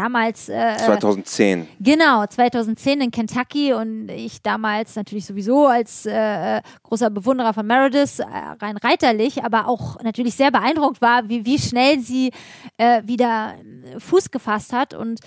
damals. 0.00 0.48
Äh, 0.48 0.76
2010. 0.78 1.68
Genau, 1.78 2.26
2010 2.26 3.00
in 3.00 3.10
Kentucky 3.10 3.72
und 3.72 4.08
ich 4.08 4.42
damals 4.42 4.96
natürlich 4.96 5.26
sowieso 5.26 5.66
als 5.66 6.06
äh, 6.06 6.60
großer 6.82 7.10
Bewunderer 7.10 7.52
von 7.52 7.66
Meredith, 7.66 8.20
äh, 8.20 8.24
rein 8.60 8.76
reiterlich, 8.76 9.44
aber 9.44 9.68
auch 9.68 10.00
natürlich 10.02 10.34
sehr 10.34 10.50
beeindruckt 10.50 11.00
war, 11.00 11.28
wie, 11.28 11.44
wie 11.44 11.58
schnell 11.58 12.00
sie 12.00 12.32
äh, 12.78 13.02
wieder 13.04 13.54
Fuß 13.98 14.30
gefasst 14.30 14.72
hat 14.72 14.94
und 14.94 15.20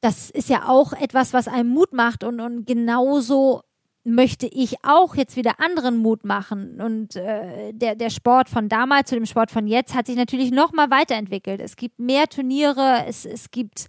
das 0.00 0.30
ist 0.30 0.48
ja 0.48 0.66
auch 0.66 0.94
etwas, 0.94 1.34
was 1.34 1.46
einem 1.46 1.68
Mut 1.68 1.92
macht 1.92 2.24
und, 2.24 2.40
und 2.40 2.66
genauso 2.66 3.62
möchte 4.04 4.46
ich 4.46 4.76
auch 4.82 5.14
jetzt 5.14 5.36
wieder 5.36 5.60
anderen 5.60 5.98
Mut 5.98 6.24
machen. 6.24 6.80
Und 6.80 7.16
äh, 7.16 7.72
der, 7.72 7.94
der 7.94 8.10
Sport 8.10 8.48
von 8.48 8.68
damals 8.68 9.10
zu 9.10 9.14
dem 9.14 9.26
Sport 9.26 9.50
von 9.50 9.66
jetzt 9.66 9.94
hat 9.94 10.06
sich 10.06 10.16
natürlich 10.16 10.50
nochmal 10.50 10.90
weiterentwickelt. 10.90 11.60
Es 11.60 11.76
gibt 11.76 11.98
mehr 11.98 12.26
Turniere, 12.28 13.04
es, 13.06 13.24
es 13.24 13.50
gibt 13.50 13.86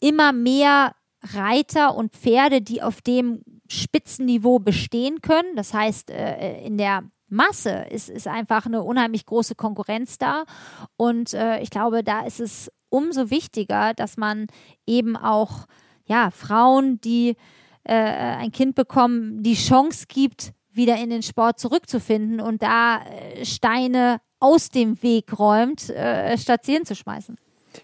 immer 0.00 0.32
mehr 0.32 0.94
Reiter 1.22 1.94
und 1.94 2.12
Pferde, 2.12 2.62
die 2.62 2.82
auf 2.82 3.00
dem 3.02 3.42
Spitzenniveau 3.68 4.58
bestehen 4.58 5.20
können. 5.20 5.54
Das 5.54 5.72
heißt, 5.74 6.10
äh, 6.10 6.64
in 6.64 6.78
der 6.78 7.04
Masse 7.28 7.86
ist, 7.90 8.10
ist 8.10 8.28
einfach 8.28 8.66
eine 8.66 8.82
unheimlich 8.82 9.26
große 9.26 9.54
Konkurrenz 9.54 10.18
da. 10.18 10.44
Und 10.96 11.34
äh, 11.34 11.60
ich 11.60 11.70
glaube, 11.70 12.02
da 12.02 12.26
ist 12.26 12.40
es 12.40 12.70
umso 12.88 13.30
wichtiger, 13.30 13.94
dass 13.94 14.16
man 14.16 14.48
eben 14.86 15.16
auch 15.16 15.66
ja, 16.04 16.30
Frauen, 16.30 17.00
die 17.00 17.36
äh, 17.84 17.94
ein 17.94 18.52
Kind 18.52 18.74
bekommen, 18.74 19.42
die 19.42 19.54
Chance 19.54 20.06
gibt, 20.08 20.52
wieder 20.72 20.96
in 20.96 21.10
den 21.10 21.22
Sport 21.22 21.58
zurückzufinden 21.60 22.40
und 22.40 22.62
da 22.62 23.02
äh, 23.04 23.44
Steine 23.44 24.20
aus 24.40 24.68
dem 24.68 25.00
Weg 25.02 25.38
räumt, 25.38 25.88
äh, 25.90 26.36
statt 26.38 26.64
sie 26.64 26.72
hinzuschmeißen. 26.74 27.36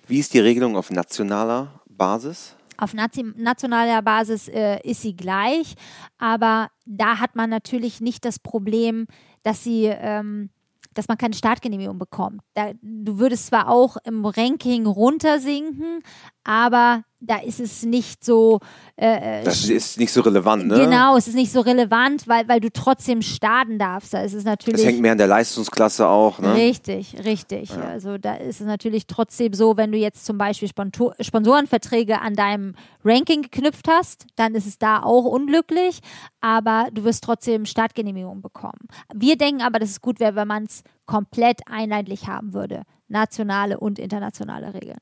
Wie 0.07 0.19
ist 0.19 0.35
die 0.35 0.41
Regelung 0.41 0.77
auf 0.77 0.91
nationaler 0.91 1.81
Basis? 1.89 2.57
Auf 2.77 2.95
nationaler 2.95 4.03
Basis 4.03 4.49
äh, 4.49 4.81
ist 4.89 5.03
sie 5.03 5.17
gleich, 5.17 5.75
aber 6.19 6.69
da 6.87 7.19
hat 7.19 7.35
man 7.35 7.51
natürlich 7.51 8.01
nicht 8.01 8.25
das 8.25 8.39
Problem, 8.39 9.07
dass 9.43 9.65
sie, 9.65 9.87
ähm, 9.87 10.51
dass 10.95 11.09
man 11.09 11.19
keine 11.19 11.35
Startgenehmigung 11.35 11.99
bekommt. 11.99 12.41
Da, 12.55 12.71
du 12.81 13.19
würdest 13.19 13.47
zwar 13.47 13.69
auch 13.69 13.97
im 14.05 14.25
Ranking 14.25 14.87
runtersinken, 14.87 16.03
aber 16.45 17.03
da 17.21 17.39
ist 17.39 17.59
es 17.59 17.83
nicht 17.83 18.25
so. 18.25 18.61
Äh, 18.97 19.41
äh 19.41 19.45
das 19.45 19.69
ist 19.69 19.99
nicht 19.99 20.13
so 20.13 20.21
relevant, 20.21 20.67
ne? 20.67 20.77
Genau, 20.77 21.17
es 21.17 21.27
ist 21.27 21.35
nicht 21.35 21.51
so 21.51 21.61
relevant, 21.61 22.29
weil, 22.29 22.47
weil 22.49 22.61
du 22.61 22.71
trotzdem 22.71 23.23
starten 23.23 23.79
darfst. 23.79 24.15
Da 24.15 24.23
ist 24.23 24.35
es 24.35 24.45
natürlich. 24.45 24.81
Das 24.81 24.87
hängt 24.87 25.01
mehr 25.01 25.13
an 25.13 25.19
der 25.19 25.27
Leistungsklasse 25.27 26.07
auch, 26.07 26.39
ne? 26.39 26.55
Richtig, 26.55 27.17
richtig. 27.25 27.71
Ja. 27.71 27.81
Also 27.81 28.19
da 28.19 28.35
ist 28.35 28.61
es 28.61 28.67
natürlich 28.67 29.07
trotzdem 29.07 29.53
so, 29.53 29.77
wenn 29.77 29.91
du 29.91 29.99
jetzt 29.99 30.27
zum 30.27 30.39
Beispiel 30.39 30.69
Sponsorenverträge 30.69 32.21
an 32.21 32.35
deinem 32.35 32.75
Ranking 33.05 33.43
geknüpft 33.43 33.89
hast, 33.89 34.27
dann 34.37 34.55
ist 34.55 34.67
es 34.67 34.79
da 34.79 35.03
auch 35.03 35.25
unglücklich, 35.25 36.01
aber 36.41 36.89
du 36.93 37.05
wirst 37.05 37.25
trotzdem 37.25 37.67
Startgenehmigung 37.67 38.43
bekommen. 38.43 38.89
Wir 39.13 39.37
denken 39.37 39.63
aber, 39.63 39.79
dass 39.79 39.91
es 39.91 40.01
gut 40.01 40.21
wäre, 40.21 40.37
wenn 40.37 40.49
man 40.49 40.65
es 40.65 40.83
komplett 41.07 41.63
einheitlich 41.69 42.29
haben 42.29 42.55
würde. 42.55 42.83
Nationale 43.09 43.81
und 43.81 43.99
internationale 43.99 44.75
Regeln 44.75 44.99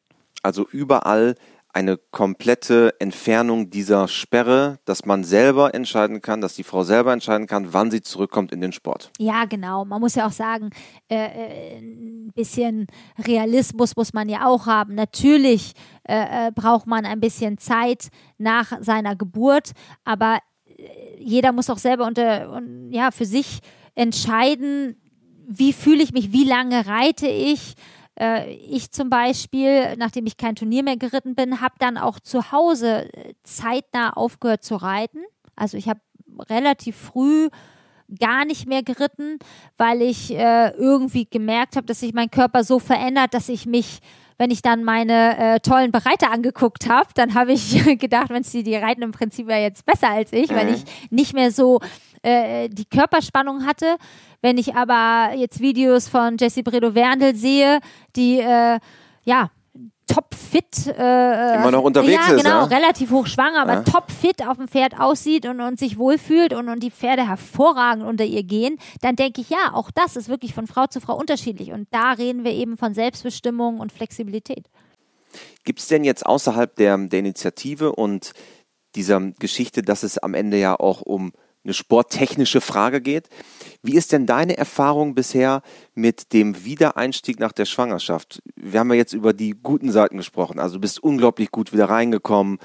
also 0.47 0.67
überall 0.71 1.35
eine 1.77 1.99
komplette 1.99 2.95
Entfernung 3.01 3.69
dieser 3.69 4.09
Sperre, 4.09 4.79
dass 4.87 5.05
man 5.05 5.25
selber 5.25 5.75
entscheiden 5.75 6.23
kann, 6.23 6.41
dass 6.41 6.55
die 6.55 6.65
Frau 6.65 6.85
selber 6.85 7.13
entscheiden 7.13 7.47
kann, 7.47 7.75
wann 7.75 7.91
sie 7.91 8.01
zurückkommt 8.01 8.51
in 8.51 8.63
den 8.63 8.73
Sport. 8.73 9.11
Ja, 9.19 9.45
genau. 9.45 9.85
Man 9.85 10.01
muss 10.01 10.15
ja 10.15 10.27
auch 10.27 10.33
sagen, 10.33 10.71
äh, 11.11 11.17
äh 11.17 11.77
ein 11.77 12.33
bisschen 12.35 12.87
Realismus 13.19 13.95
muss 13.95 14.15
man 14.15 14.31
ja 14.31 14.47
auch 14.47 14.65
haben. 14.67 14.95
Natürlich 14.95 15.75
äh, 16.09 16.47
äh 16.49 16.51
braucht 16.51 16.87
man 16.87 17.05
ein 17.05 17.21
bisschen 17.21 17.59
Zeit 17.59 18.09
nach 18.39 18.73
seiner 18.81 19.15
Geburt, 19.15 19.73
aber 20.07 20.39
äh, 20.65 20.83
jeder 21.19 21.53
muss 21.53 21.69
auch 21.69 21.79
selber 21.79 22.07
unter, 22.07 22.63
ja, 22.89 23.11
für 23.11 23.27
sich 23.27 23.59
entscheiden, 23.95 24.97
wie 25.47 25.75
fühle 25.75 26.03
ich 26.03 26.15
mich, 26.15 26.33
wie 26.33 26.45
lange 26.45 26.87
reite 26.87 27.27
ich 27.27 27.75
ich 28.49 28.91
zum 28.93 29.11
Beispiel, 29.11 29.97
nachdem 29.97 30.27
ich 30.27 30.37
kein 30.37 30.57
Turnier 30.57 30.83
mehr 30.83 30.97
geritten 30.97 31.35
bin, 31.35 31.61
habe 31.61 31.75
dann 31.79 31.99
auch 31.99 32.19
zu 32.19 32.51
Hause 32.51 33.13
äh, 33.13 33.35
zeitnah 33.43 34.15
aufgehört 34.15 34.65
zu 34.65 34.77
reiten. 34.77 35.19
Also 35.55 35.77
ich 35.77 35.89
habe 35.89 36.01
relativ 36.49 36.97
früh 36.97 37.49
gar 38.21 38.45
nicht 38.45 38.67
mehr 38.67 38.83
geritten, 38.83 39.39
weil 39.77 40.01
ich 40.01 40.33
äh, 40.33 40.71
irgendwie 40.71 41.27
gemerkt 41.29 41.77
habe, 41.77 41.87
dass 41.87 42.01
sich 42.01 42.15
mein 42.15 42.31
Körper 42.31 42.65
so 42.65 42.79
verändert, 42.79 43.35
dass 43.35 43.49
ich 43.49 43.67
mich 43.67 44.01
wenn 44.39 44.51
ich 44.51 44.63
dann 44.63 44.85
meine 44.85 45.39
äh, 45.39 45.61
tollen 45.61 45.93
Bereiter 45.93 46.31
angeguckt 46.31 46.89
habe, 46.89 47.09
dann 47.15 47.35
habe 47.35 47.53
ich 47.53 47.85
gedacht, 47.99 48.31
Mensch, 48.31 48.51
die, 48.51 48.63
die 48.63 48.77
reiten 48.77 49.03
im 49.03 49.13
Prinzip 49.13 49.49
ja 49.49 49.59
jetzt 49.59 49.85
besser 49.85 50.11
als 50.11 50.33
ich, 50.33 50.51
mhm. 50.51 50.57
weil 50.57 50.75
ich 50.75 50.85
nicht 51.11 51.35
mehr 51.35 51.51
so 51.51 51.81
äh, 52.23 52.69
die 52.69 52.85
Körperspannung 52.85 53.67
hatte. 53.67 53.97
Wenn 54.43 54.59
ich 54.59 54.75
aber 54.75 55.35
jetzt 55.35 55.61
Videos 55.61 56.09
von 56.09 56.37
Jessie 56.39 56.63
Bredo 56.63 56.95
Werndl 56.95 57.35
sehe, 57.35 57.81
die 58.15 58.41
äh, 58.41 58.79
ja 59.25 59.51
topfit 60.07 60.87
äh, 60.87 61.57
immer 61.57 61.71
noch 61.71 61.83
unterwegs 61.83 62.29
ja, 62.29 62.35
ist, 62.35 62.45
genau, 62.45 62.61
ja? 62.61 62.65
relativ 62.65 63.11
hochschwanger, 63.11 63.63
aber 63.63 63.75
ja. 63.75 63.83
topfit 63.83 64.47
auf 64.47 64.57
dem 64.57 64.69
Pferd 64.69 64.99
aussieht 65.01 65.47
und, 65.47 65.61
und 65.61 65.79
sich 65.79 65.99
wohlfühlt 65.99 66.55
und, 66.55 66.69
und 66.69 66.83
die 66.83 66.91
Pferde 66.91 67.29
hervorragend 67.29 68.05
unter 68.05 68.25
ihr 68.25 68.45
gehen, 68.45 68.79
dann 69.01 69.17
denke 69.17 69.41
ich, 69.41 69.51
ja, 69.51 69.73
auch 69.73 69.91
das 69.91 70.17
ist 70.17 70.29
wirklich 70.29 70.55
von 70.55 70.67
Frau 70.67 70.87
zu 70.87 71.01
Frau 71.01 71.17
unterschiedlich 71.17 71.73
und 71.73 71.89
da 71.91 72.13
reden 72.13 72.45
wir 72.45 72.53
eben 72.53 72.77
von 72.77 72.95
Selbstbestimmung 72.95 73.81
und 73.81 73.93
Flexibilität. 73.93 74.67
Gibt 75.65 75.81
es 75.81 75.89
denn 75.89 76.05
jetzt 76.05 76.25
außerhalb 76.25 76.75
der, 76.77 76.97
der 76.97 77.19
Initiative 77.19 77.93
und 77.93 78.33
dieser 78.95 79.21
Geschichte, 79.39 79.83
dass 79.83 80.03
es 80.03 80.19
am 80.19 80.35
Ende 80.35 80.59
ja 80.59 80.79
auch 80.79 81.03
um 81.03 81.33
eine 81.67 81.75
sporttechnische 81.75 82.61
Frage 82.61 83.01
geht. 83.01 83.29
Wie 83.83 83.97
ist 83.97 84.13
denn 84.13 84.25
deine 84.25 84.57
Erfahrung 84.57 85.15
bisher 85.15 85.63
mit 85.95 86.33
dem 86.33 86.65
Wiedereinstieg 86.65 87.41
nach 87.41 87.53
der 87.53 87.65
Schwangerschaft? 87.65 88.41
Wir 88.55 88.81
haben 88.81 88.91
ja 88.91 88.97
jetzt 88.97 89.13
über 89.13 89.33
die 89.33 89.51
guten 89.51 89.91
Seiten 89.91 90.17
gesprochen. 90.17 90.61
Also 90.61 90.77
du 90.77 90.81
bist 90.81 91.03
unglaublich 91.03 91.51
gut 91.51 91.73
wieder 91.73 91.89
reingekommen. 91.89 92.59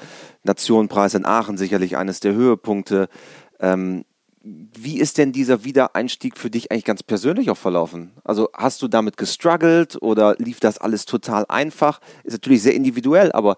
Nationenpreis 0.43 1.15
in 1.15 1.25
Aachen 1.25 1.57
sicherlich 1.57 1.97
eines 1.97 2.19
der 2.19 2.33
Höhepunkte. 2.33 3.09
Ähm, 3.59 4.05
wie 4.43 4.99
ist 4.99 5.17
denn 5.17 5.31
dieser 5.31 5.63
Wiedereinstieg 5.63 6.37
für 6.37 6.49
dich 6.49 6.71
eigentlich 6.71 6.85
ganz 6.85 7.03
persönlich 7.03 7.49
auch 7.51 7.57
verlaufen? 7.57 8.11
Also 8.23 8.49
hast 8.55 8.81
du 8.81 8.87
damit 8.87 9.17
gestruggelt 9.17 10.01
oder 10.01 10.35
lief 10.37 10.59
das 10.59 10.79
alles 10.79 11.05
total 11.05 11.45
einfach? 11.47 12.01
Ist 12.23 12.33
natürlich 12.33 12.63
sehr 12.63 12.73
individuell, 12.73 13.31
aber 13.31 13.57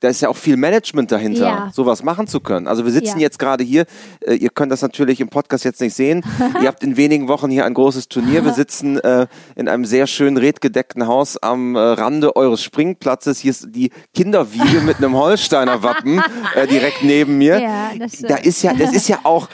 da 0.00 0.08
ist 0.08 0.22
ja 0.22 0.28
auch 0.30 0.36
viel 0.36 0.56
Management 0.56 1.12
dahinter, 1.12 1.44
ja. 1.44 1.70
sowas 1.72 2.02
machen 2.02 2.26
zu 2.26 2.40
können. 2.40 2.66
Also 2.66 2.84
wir 2.84 2.92
sitzen 2.92 3.18
ja. 3.18 3.22
jetzt 3.24 3.38
gerade 3.38 3.62
hier, 3.62 3.84
äh, 4.20 4.34
ihr 4.34 4.48
könnt 4.48 4.72
das 4.72 4.80
natürlich 4.80 5.20
im 5.20 5.28
Podcast 5.28 5.64
jetzt 5.64 5.80
nicht 5.80 5.94
sehen. 5.94 6.24
ihr 6.60 6.68
habt 6.68 6.82
in 6.82 6.96
wenigen 6.96 7.28
Wochen 7.28 7.50
hier 7.50 7.66
ein 7.66 7.74
großes 7.74 8.08
Turnier. 8.08 8.44
Wir 8.44 8.54
sitzen 8.54 8.98
äh, 8.98 9.26
in 9.56 9.68
einem 9.68 9.84
sehr 9.84 10.06
schön 10.06 10.38
redgedeckten 10.38 11.06
Haus 11.06 11.36
am 11.36 11.76
äh, 11.76 11.78
Rande 11.78 12.34
eures 12.34 12.62
Springplatzes. 12.62 13.40
Hier 13.40 13.50
ist 13.50 13.68
die 13.70 13.90
Kinderwiege 14.14 14.80
mit 14.80 14.96
einem 14.96 15.14
Holsteiner 15.14 15.82
Wappen 15.82 16.22
äh, 16.54 16.66
direkt 16.66 17.02
neben 17.02 17.36
mir. 17.36 17.60
Ja, 17.60 17.90
das 17.98 18.20
da 18.20 18.36
ist 18.36 18.62
ja, 18.62 18.72
das 18.72 18.94
ist 18.94 19.08
ja 19.08 19.20
auch, 19.24 19.48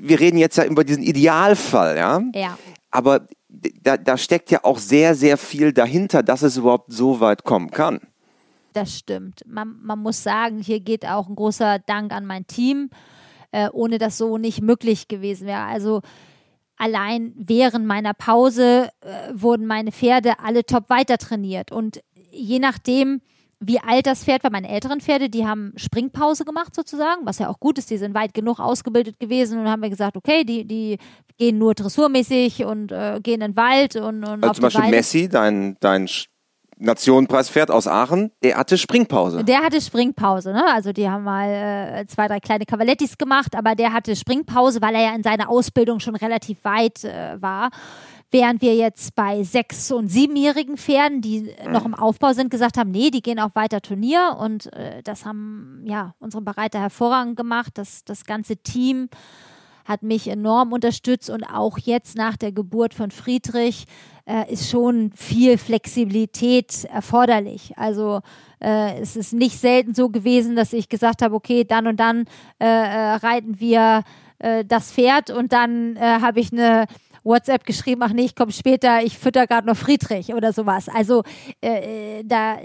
wir 0.00 0.20
reden 0.20 0.38
jetzt 0.38 0.56
ja 0.58 0.64
über 0.64 0.84
diesen 0.84 1.02
Idealfall, 1.02 1.96
ja. 1.96 2.22
Ja. 2.34 2.56
Aber 2.92 3.26
da, 3.82 3.96
da 3.96 4.16
steckt 4.16 4.50
ja 4.52 4.60
auch 4.62 4.78
sehr, 4.78 5.16
sehr 5.16 5.36
viel 5.36 5.72
dahinter, 5.72 6.22
dass 6.22 6.42
es 6.42 6.56
überhaupt 6.56 6.92
so 6.92 7.18
weit 7.18 7.42
kommen 7.42 7.70
kann 7.72 8.00
das 8.76 8.96
stimmt. 8.96 9.42
Man, 9.46 9.76
man 9.82 9.98
muss 9.98 10.22
sagen, 10.22 10.60
hier 10.60 10.80
geht 10.80 11.06
auch 11.06 11.28
ein 11.28 11.36
großer 11.36 11.78
Dank 11.78 12.12
an 12.12 12.26
mein 12.26 12.46
Team, 12.46 12.90
äh, 13.52 13.68
ohne 13.72 13.98
das 13.98 14.18
so 14.18 14.38
nicht 14.38 14.60
möglich 14.60 15.08
gewesen 15.08 15.46
wäre. 15.46 15.62
Also 15.62 16.02
allein 16.76 17.32
während 17.36 17.86
meiner 17.86 18.14
Pause 18.14 18.90
äh, 19.00 19.32
wurden 19.32 19.66
meine 19.66 19.92
Pferde 19.92 20.38
alle 20.40 20.64
top 20.64 20.90
weiter 20.90 21.18
trainiert. 21.18 21.72
Und 21.72 22.02
je 22.30 22.58
nachdem, 22.58 23.22
wie 23.60 23.80
alt 23.80 24.06
das 24.06 24.24
Pferd 24.24 24.44
war, 24.44 24.50
meine 24.50 24.68
älteren 24.68 25.00
Pferde, 25.00 25.30
die 25.30 25.46
haben 25.46 25.72
Springpause 25.76 26.44
gemacht 26.44 26.74
sozusagen, 26.74 27.24
was 27.24 27.38
ja 27.38 27.48
auch 27.48 27.58
gut 27.58 27.78
ist, 27.78 27.90
die 27.90 27.96
sind 27.96 28.14
weit 28.14 28.34
genug 28.34 28.60
ausgebildet 28.60 29.18
gewesen 29.18 29.58
und 29.58 29.68
haben 29.68 29.82
wir 29.82 29.90
gesagt, 29.90 30.16
okay, 30.16 30.44
die, 30.44 30.66
die 30.66 30.98
gehen 31.38 31.56
nur 31.58 31.74
dressurmäßig 31.74 32.64
und 32.64 32.92
äh, 32.92 33.20
gehen 33.22 33.40
in 33.40 33.52
den 33.52 33.56
Wald 33.56 33.96
und, 33.96 34.24
und 34.24 34.44
also 34.44 34.54
zum 34.54 34.62
Beispiel 34.62 34.84
Weide. 34.84 34.96
Messi, 34.96 35.28
dein, 35.28 35.76
dein 35.80 36.08
Nationenpreispferd 36.78 37.70
aus 37.70 37.86
Aachen, 37.86 38.30
der 38.42 38.56
hatte 38.56 38.76
Springpause. 38.76 39.44
Der 39.44 39.62
hatte 39.62 39.80
Springpause, 39.80 40.52
ne? 40.52 40.64
Also 40.72 40.92
die 40.92 41.08
haben 41.08 41.24
mal 41.24 41.48
äh, 41.48 42.06
zwei, 42.06 42.28
drei 42.28 42.38
kleine 42.38 42.66
Cavallettis 42.66 43.16
gemacht, 43.16 43.56
aber 43.56 43.74
der 43.74 43.92
hatte 43.92 44.14
Springpause, 44.14 44.82
weil 44.82 44.94
er 44.94 45.02
ja 45.02 45.14
in 45.14 45.22
seiner 45.22 45.48
Ausbildung 45.48 46.00
schon 46.00 46.16
relativ 46.16 46.62
weit 46.64 47.04
äh, 47.04 47.40
war. 47.40 47.70
Während 48.30 48.60
wir 48.60 48.74
jetzt 48.74 49.14
bei 49.14 49.44
sechs- 49.44 49.92
und 49.92 50.08
siebenjährigen 50.08 50.76
Pferden, 50.76 51.22
die 51.22 51.54
mhm. 51.64 51.72
noch 51.72 51.86
im 51.86 51.94
Aufbau 51.94 52.32
sind, 52.32 52.50
gesagt 52.50 52.76
haben, 52.76 52.90
nee, 52.90 53.10
die 53.10 53.22
gehen 53.22 53.38
auch 53.38 53.54
weiter 53.54 53.80
Turnier 53.80 54.36
und 54.38 54.72
äh, 54.72 55.02
das 55.02 55.24
haben 55.24 55.82
ja 55.84 56.14
unsere 56.18 56.42
Bereiter 56.42 56.80
hervorragend 56.80 57.36
gemacht. 57.36 57.72
Das, 57.74 58.04
das 58.04 58.24
ganze 58.24 58.56
Team 58.56 59.08
hat 59.86 60.02
mich 60.02 60.28
enorm 60.28 60.72
unterstützt 60.72 61.30
und 61.30 61.44
auch 61.44 61.78
jetzt 61.78 62.16
nach 62.16 62.36
der 62.36 62.52
Geburt 62.52 62.92
von 62.92 63.10
Friedrich 63.10 63.86
äh, 64.26 64.52
ist 64.52 64.68
schon 64.68 65.12
viel 65.14 65.56
Flexibilität 65.56 66.84
erforderlich. 66.84 67.72
Also 67.76 68.20
äh, 68.60 68.98
es 69.00 69.16
ist 69.16 69.32
nicht 69.32 69.58
selten 69.58 69.94
so 69.94 70.08
gewesen, 70.08 70.56
dass 70.56 70.72
ich 70.72 70.88
gesagt 70.88 71.22
habe, 71.22 71.34
okay, 71.34 71.64
dann 71.64 71.86
und 71.86 71.98
dann 72.00 72.24
äh, 72.60 72.66
äh 72.66 73.14
reiten 73.14 73.60
wir 73.60 74.02
äh, 74.38 74.64
das 74.64 74.92
Pferd 74.92 75.30
und 75.30 75.52
dann 75.52 75.96
äh, 75.96 76.00
habe 76.00 76.40
ich 76.40 76.52
eine 76.52 76.86
WhatsApp 77.22 77.64
geschrieben, 77.64 78.02
ach 78.02 78.12
nee, 78.12 78.24
ich 78.24 78.34
komme 78.34 78.52
später, 78.52 79.02
ich 79.02 79.18
fütter 79.18 79.46
gerade 79.46 79.66
noch 79.66 79.76
Friedrich 79.76 80.32
oder 80.34 80.52
sowas. 80.52 80.88
Also 80.88 81.24
da 81.60 82.56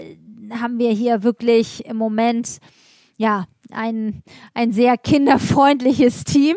haben 0.60 0.78
wir 0.78 0.90
hier 0.92 1.24
wirklich 1.24 1.84
im 1.84 1.96
Moment 1.96 2.58
ja 3.16 3.46
ein, 3.72 4.22
ein 4.54 4.72
sehr 4.72 4.96
kinderfreundliches 4.96 6.22
Team 6.22 6.56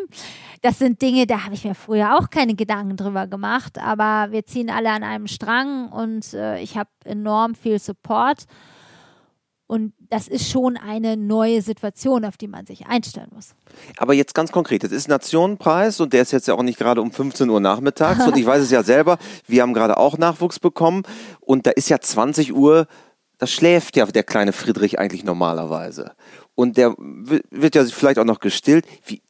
das 0.66 0.80
sind 0.80 1.00
Dinge, 1.00 1.28
da 1.28 1.46
habe 1.46 1.54
ich 1.54 1.64
mir 1.64 1.76
früher 1.76 2.18
auch 2.18 2.32
keine 2.32 2.56
Gedanken 2.56 2.98
drüber 2.98 3.28
gemacht, 3.28 3.78
aber 3.78 4.32
wir 4.32 4.48
ziehen 4.48 4.72
alle 4.72 4.90
an 4.90 5.04
einem 5.04 5.28
Strang 5.28 5.92
und 5.92 6.34
äh, 6.34 6.60
ich 6.60 6.76
habe 6.76 6.90
enorm 7.04 7.54
viel 7.54 7.78
Support. 7.78 8.46
Und 9.68 9.94
das 10.00 10.28
ist 10.28 10.50
schon 10.50 10.76
eine 10.76 11.18
neue 11.18 11.62
Situation, 11.62 12.26
auf 12.26 12.38
die 12.38 12.48
man 12.48 12.66
sich 12.66 12.88
einstellen 12.88 13.30
muss. 13.32 13.54
Aber 13.98 14.16
jetzt 14.16 14.34
ganz 14.34 14.52
konkret, 14.52 14.84
das 14.84 14.92
ist 14.92 15.08
Nationenpreis 15.08 16.00
und 16.00 16.14
der 16.14 16.24
ist 16.24 16.32
jetzt 16.32 16.48
ja 16.48 16.56
auch 16.56 16.64
nicht 16.64 16.80
gerade 16.80 17.00
um 17.00 17.12
15 17.12 17.48
Uhr 17.48 17.60
nachmittags 17.60 18.26
und 18.26 18.36
ich 18.36 18.46
weiß 18.46 18.64
es 18.64 18.72
ja 18.72 18.82
selber, 18.82 19.20
wir 19.46 19.62
haben 19.62 19.74
gerade 19.76 19.98
auch 19.98 20.18
Nachwuchs 20.18 20.60
bekommen 20.60 21.04
und 21.42 21.68
da 21.68 21.72
ist 21.72 21.90
ja 21.90 22.00
20 22.00 22.56
Uhr, 22.56 22.88
da 23.38 23.46
schläft 23.46 23.98
ja 23.98 24.06
der 24.08 24.24
kleine 24.24 24.52
Friedrich 24.52 24.98
eigentlich 24.98 25.24
normalerweise. 25.24 26.14
Und 26.56 26.78
der 26.78 26.96
wird 26.98 27.76
ja 27.76 27.84
vielleicht 27.86 28.18
auch 28.18 28.26
noch 28.26 28.40
gestillt. 28.40 28.86
Wie, 29.06 29.22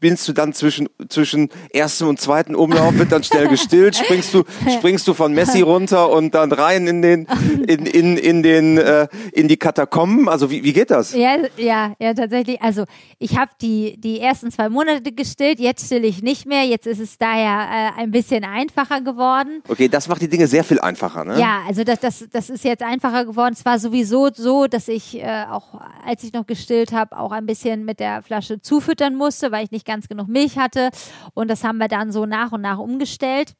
bist 0.00 0.28
du 0.28 0.32
dann 0.32 0.52
zwischen, 0.52 0.88
zwischen 1.08 1.50
erstem 1.70 2.08
und 2.08 2.20
zweiten 2.20 2.54
Umlauf, 2.54 2.98
wird 2.98 3.12
dann 3.12 3.22
schnell 3.22 3.48
gestillt, 3.48 3.96
springst 4.04 4.34
du, 4.34 4.44
springst 4.68 5.06
du 5.06 5.14
von 5.14 5.32
Messi 5.32 5.60
runter 5.60 6.10
und 6.10 6.34
dann 6.34 6.52
rein 6.52 6.86
in 6.86 7.02
den, 7.02 7.26
in, 7.66 7.86
in, 7.86 8.16
in 8.16 8.42
den, 8.42 8.78
äh, 8.78 9.08
in 9.32 9.48
die 9.48 9.56
Katakomben? 9.56 10.28
Also 10.28 10.50
wie, 10.50 10.64
wie 10.64 10.72
geht 10.72 10.90
das? 10.90 11.14
Ja, 11.14 11.36
ja, 11.56 11.94
ja, 11.98 12.14
tatsächlich. 12.14 12.60
Also 12.60 12.84
ich 13.18 13.38
habe 13.38 13.50
die, 13.60 13.98
die 14.00 14.20
ersten 14.20 14.50
zwei 14.50 14.68
Monate 14.68 15.12
gestillt, 15.12 15.60
jetzt 15.60 15.86
still 15.86 16.04
ich 16.04 16.22
nicht 16.22 16.46
mehr. 16.46 16.64
Jetzt 16.64 16.86
ist 16.86 17.00
es 17.00 17.18
daher 17.18 17.94
äh, 17.96 18.00
ein 18.00 18.10
bisschen 18.10 18.44
einfacher 18.44 19.00
geworden. 19.00 19.62
Okay, 19.68 19.88
das 19.88 20.08
macht 20.08 20.22
die 20.22 20.28
Dinge 20.28 20.46
sehr 20.46 20.64
viel 20.64 20.80
einfacher, 20.80 21.24
ne? 21.24 21.38
Ja, 21.38 21.62
also 21.66 21.84
das, 21.84 22.00
das, 22.00 22.26
das 22.30 22.50
ist 22.50 22.64
jetzt 22.64 22.82
einfacher 22.82 23.24
geworden. 23.24 23.54
Es 23.56 23.64
war 23.64 23.78
sowieso 23.78 24.28
so, 24.34 24.66
dass 24.66 24.88
ich 24.88 25.18
äh, 25.18 25.44
auch, 25.50 25.80
als 26.04 26.24
ich 26.24 26.32
noch 26.32 26.46
gestillt 26.46 26.92
habe, 26.92 27.16
auch 27.16 27.32
ein 27.32 27.46
bisschen 27.46 27.84
mit 27.84 28.00
der 28.00 28.22
Flasche 28.22 28.60
zufüttern 28.60 29.14
musste, 29.14 29.52
weil 29.52 29.64
ich 29.64 29.70
nicht 29.70 29.77
ganz 29.84 30.08
genug 30.08 30.28
Milch 30.28 30.58
hatte. 30.58 30.90
Und 31.34 31.48
das 31.48 31.64
haben 31.64 31.78
wir 31.78 31.88
dann 31.88 32.12
so 32.12 32.26
nach 32.26 32.52
und 32.52 32.60
nach 32.60 32.78
umgestellt. 32.78 33.54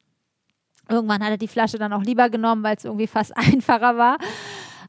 Irgendwann 0.89 1.23
hat 1.23 1.31
er 1.31 1.37
die 1.37 1.47
Flasche 1.47 1.77
dann 1.77 1.93
auch 1.93 2.03
lieber 2.03 2.29
genommen, 2.29 2.63
weil 2.63 2.75
es 2.75 2.85
irgendwie 2.85 3.07
fast 3.07 3.35
einfacher 3.37 3.97
war. 3.97 4.17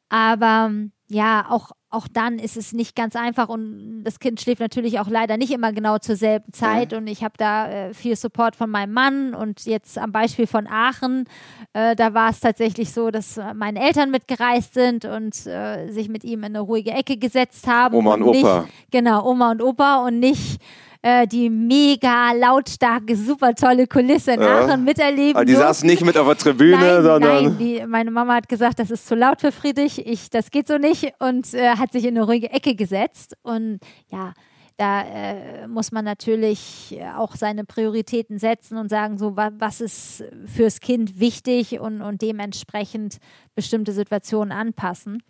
Aber 0.09 0.73
ja, 1.11 1.47
auch, 1.49 1.73
auch 1.91 2.07
dann 2.07 2.39
ist 2.39 2.57
es 2.57 2.73
nicht 2.73 2.95
ganz 2.95 3.17
einfach 3.17 3.49
und 3.49 4.05
das 4.05 4.21
Kind 4.21 4.41
schläft 4.41 4.61
natürlich 4.61 5.01
auch 5.01 5.09
leider 5.09 5.37
nicht 5.37 5.53
immer 5.53 5.73
genau 5.73 5.99
zur 5.99 6.15
selben 6.15 6.53
Zeit 6.53 6.93
und 6.93 7.09
ich 7.09 7.25
habe 7.25 7.35
da 7.37 7.69
äh, 7.69 7.95
viel 7.95 8.15
Support 8.15 8.55
von 8.55 8.71
meinem 8.71 8.93
Mann 8.93 9.35
und 9.35 9.67
jetzt 9.67 9.99
am 9.99 10.13
Beispiel 10.13 10.47
von 10.47 10.69
Aachen, 10.69 11.25
äh, 11.73 11.97
da 11.97 12.15
war 12.15 12.31
es 12.31 12.39
tatsächlich 12.39 12.93
so, 12.93 13.11
dass 13.11 13.41
meine 13.55 13.81
Eltern 13.81 14.13
mitgereist 14.13 14.75
sind 14.75 15.05
und 15.05 15.47
äh, 15.47 15.91
sich 15.91 16.09
mit 16.09 16.23
ihm 16.23 16.41
in 16.41 16.57
eine 16.57 16.61
ruhige 16.61 16.93
Ecke 16.93 17.17
gesetzt 17.17 17.67
haben. 17.67 17.97
Oma 17.97 18.15
und, 18.15 18.23
und 18.23 18.37
Opa. 18.37 18.61
Nicht, 18.63 18.91
genau, 18.93 19.29
Oma 19.29 19.51
und 19.51 19.63
Opa 19.63 20.07
und 20.07 20.21
nicht 20.21 20.61
äh, 21.03 21.27
die 21.27 21.49
mega 21.49 22.33
lautstarke, 22.33 23.17
super 23.17 23.55
tolle 23.55 23.87
Kulisse 23.87 24.33
ja. 24.33 24.67
Aachen 24.67 24.85
miterleben. 24.85 25.37
Aber 25.37 25.45
die 25.45 25.55
saßen 25.55 25.89
nicht 25.89 26.05
mit 26.05 26.17
auf 26.19 26.27
der 26.27 26.37
Tribüne, 26.37 26.77
nein, 26.77 27.03
sondern. 27.03 27.45
Nein, 27.45 27.59
die, 27.59 27.87
meine 27.87 28.11
Mama 28.11 28.35
hat 28.35 28.49
gesagt, 28.49 28.79
das 28.79 28.91
ist 28.91 29.07
zu 29.07 29.15
laut 29.15 29.41
für 29.41 29.53
Friedrich, 29.53 30.07
ich, 30.07 30.31
das 30.31 30.51
geht 30.51 30.69
so 30.69 30.79
nicht 30.79 31.15
und 31.19 31.55
äh, 31.55 31.71
hat 31.71 31.93
sich 31.93 32.05
in 32.05 32.17
eine 32.17 32.27
ruhige 32.27 32.51
Ecke 32.51 32.75
gesetzt. 32.75 33.35
Und 33.43 33.81
ja, 34.11 34.35
da 34.77 35.03
äh, 35.03 35.69
muss 35.69 35.93
man 35.93 36.05
natürlich 36.05 36.99
auch 37.17 37.35
seine 37.37 37.65
Prioritäten 37.65 38.39
setzen 38.39 38.77
und 38.79 38.89
sagen, 38.89 39.19
so 39.19 39.37
wa 39.37 39.51
was 39.59 39.81
ist 39.81 40.25
fürs 40.47 40.81
Kind 40.81 41.21
wichtig 41.21 41.81
und, 41.81 42.03
und 42.03 42.23
dementsprechend 42.23 43.19
bestimmte 43.55 43.93
Situationen 43.93 44.53
anpassen. 44.53 45.23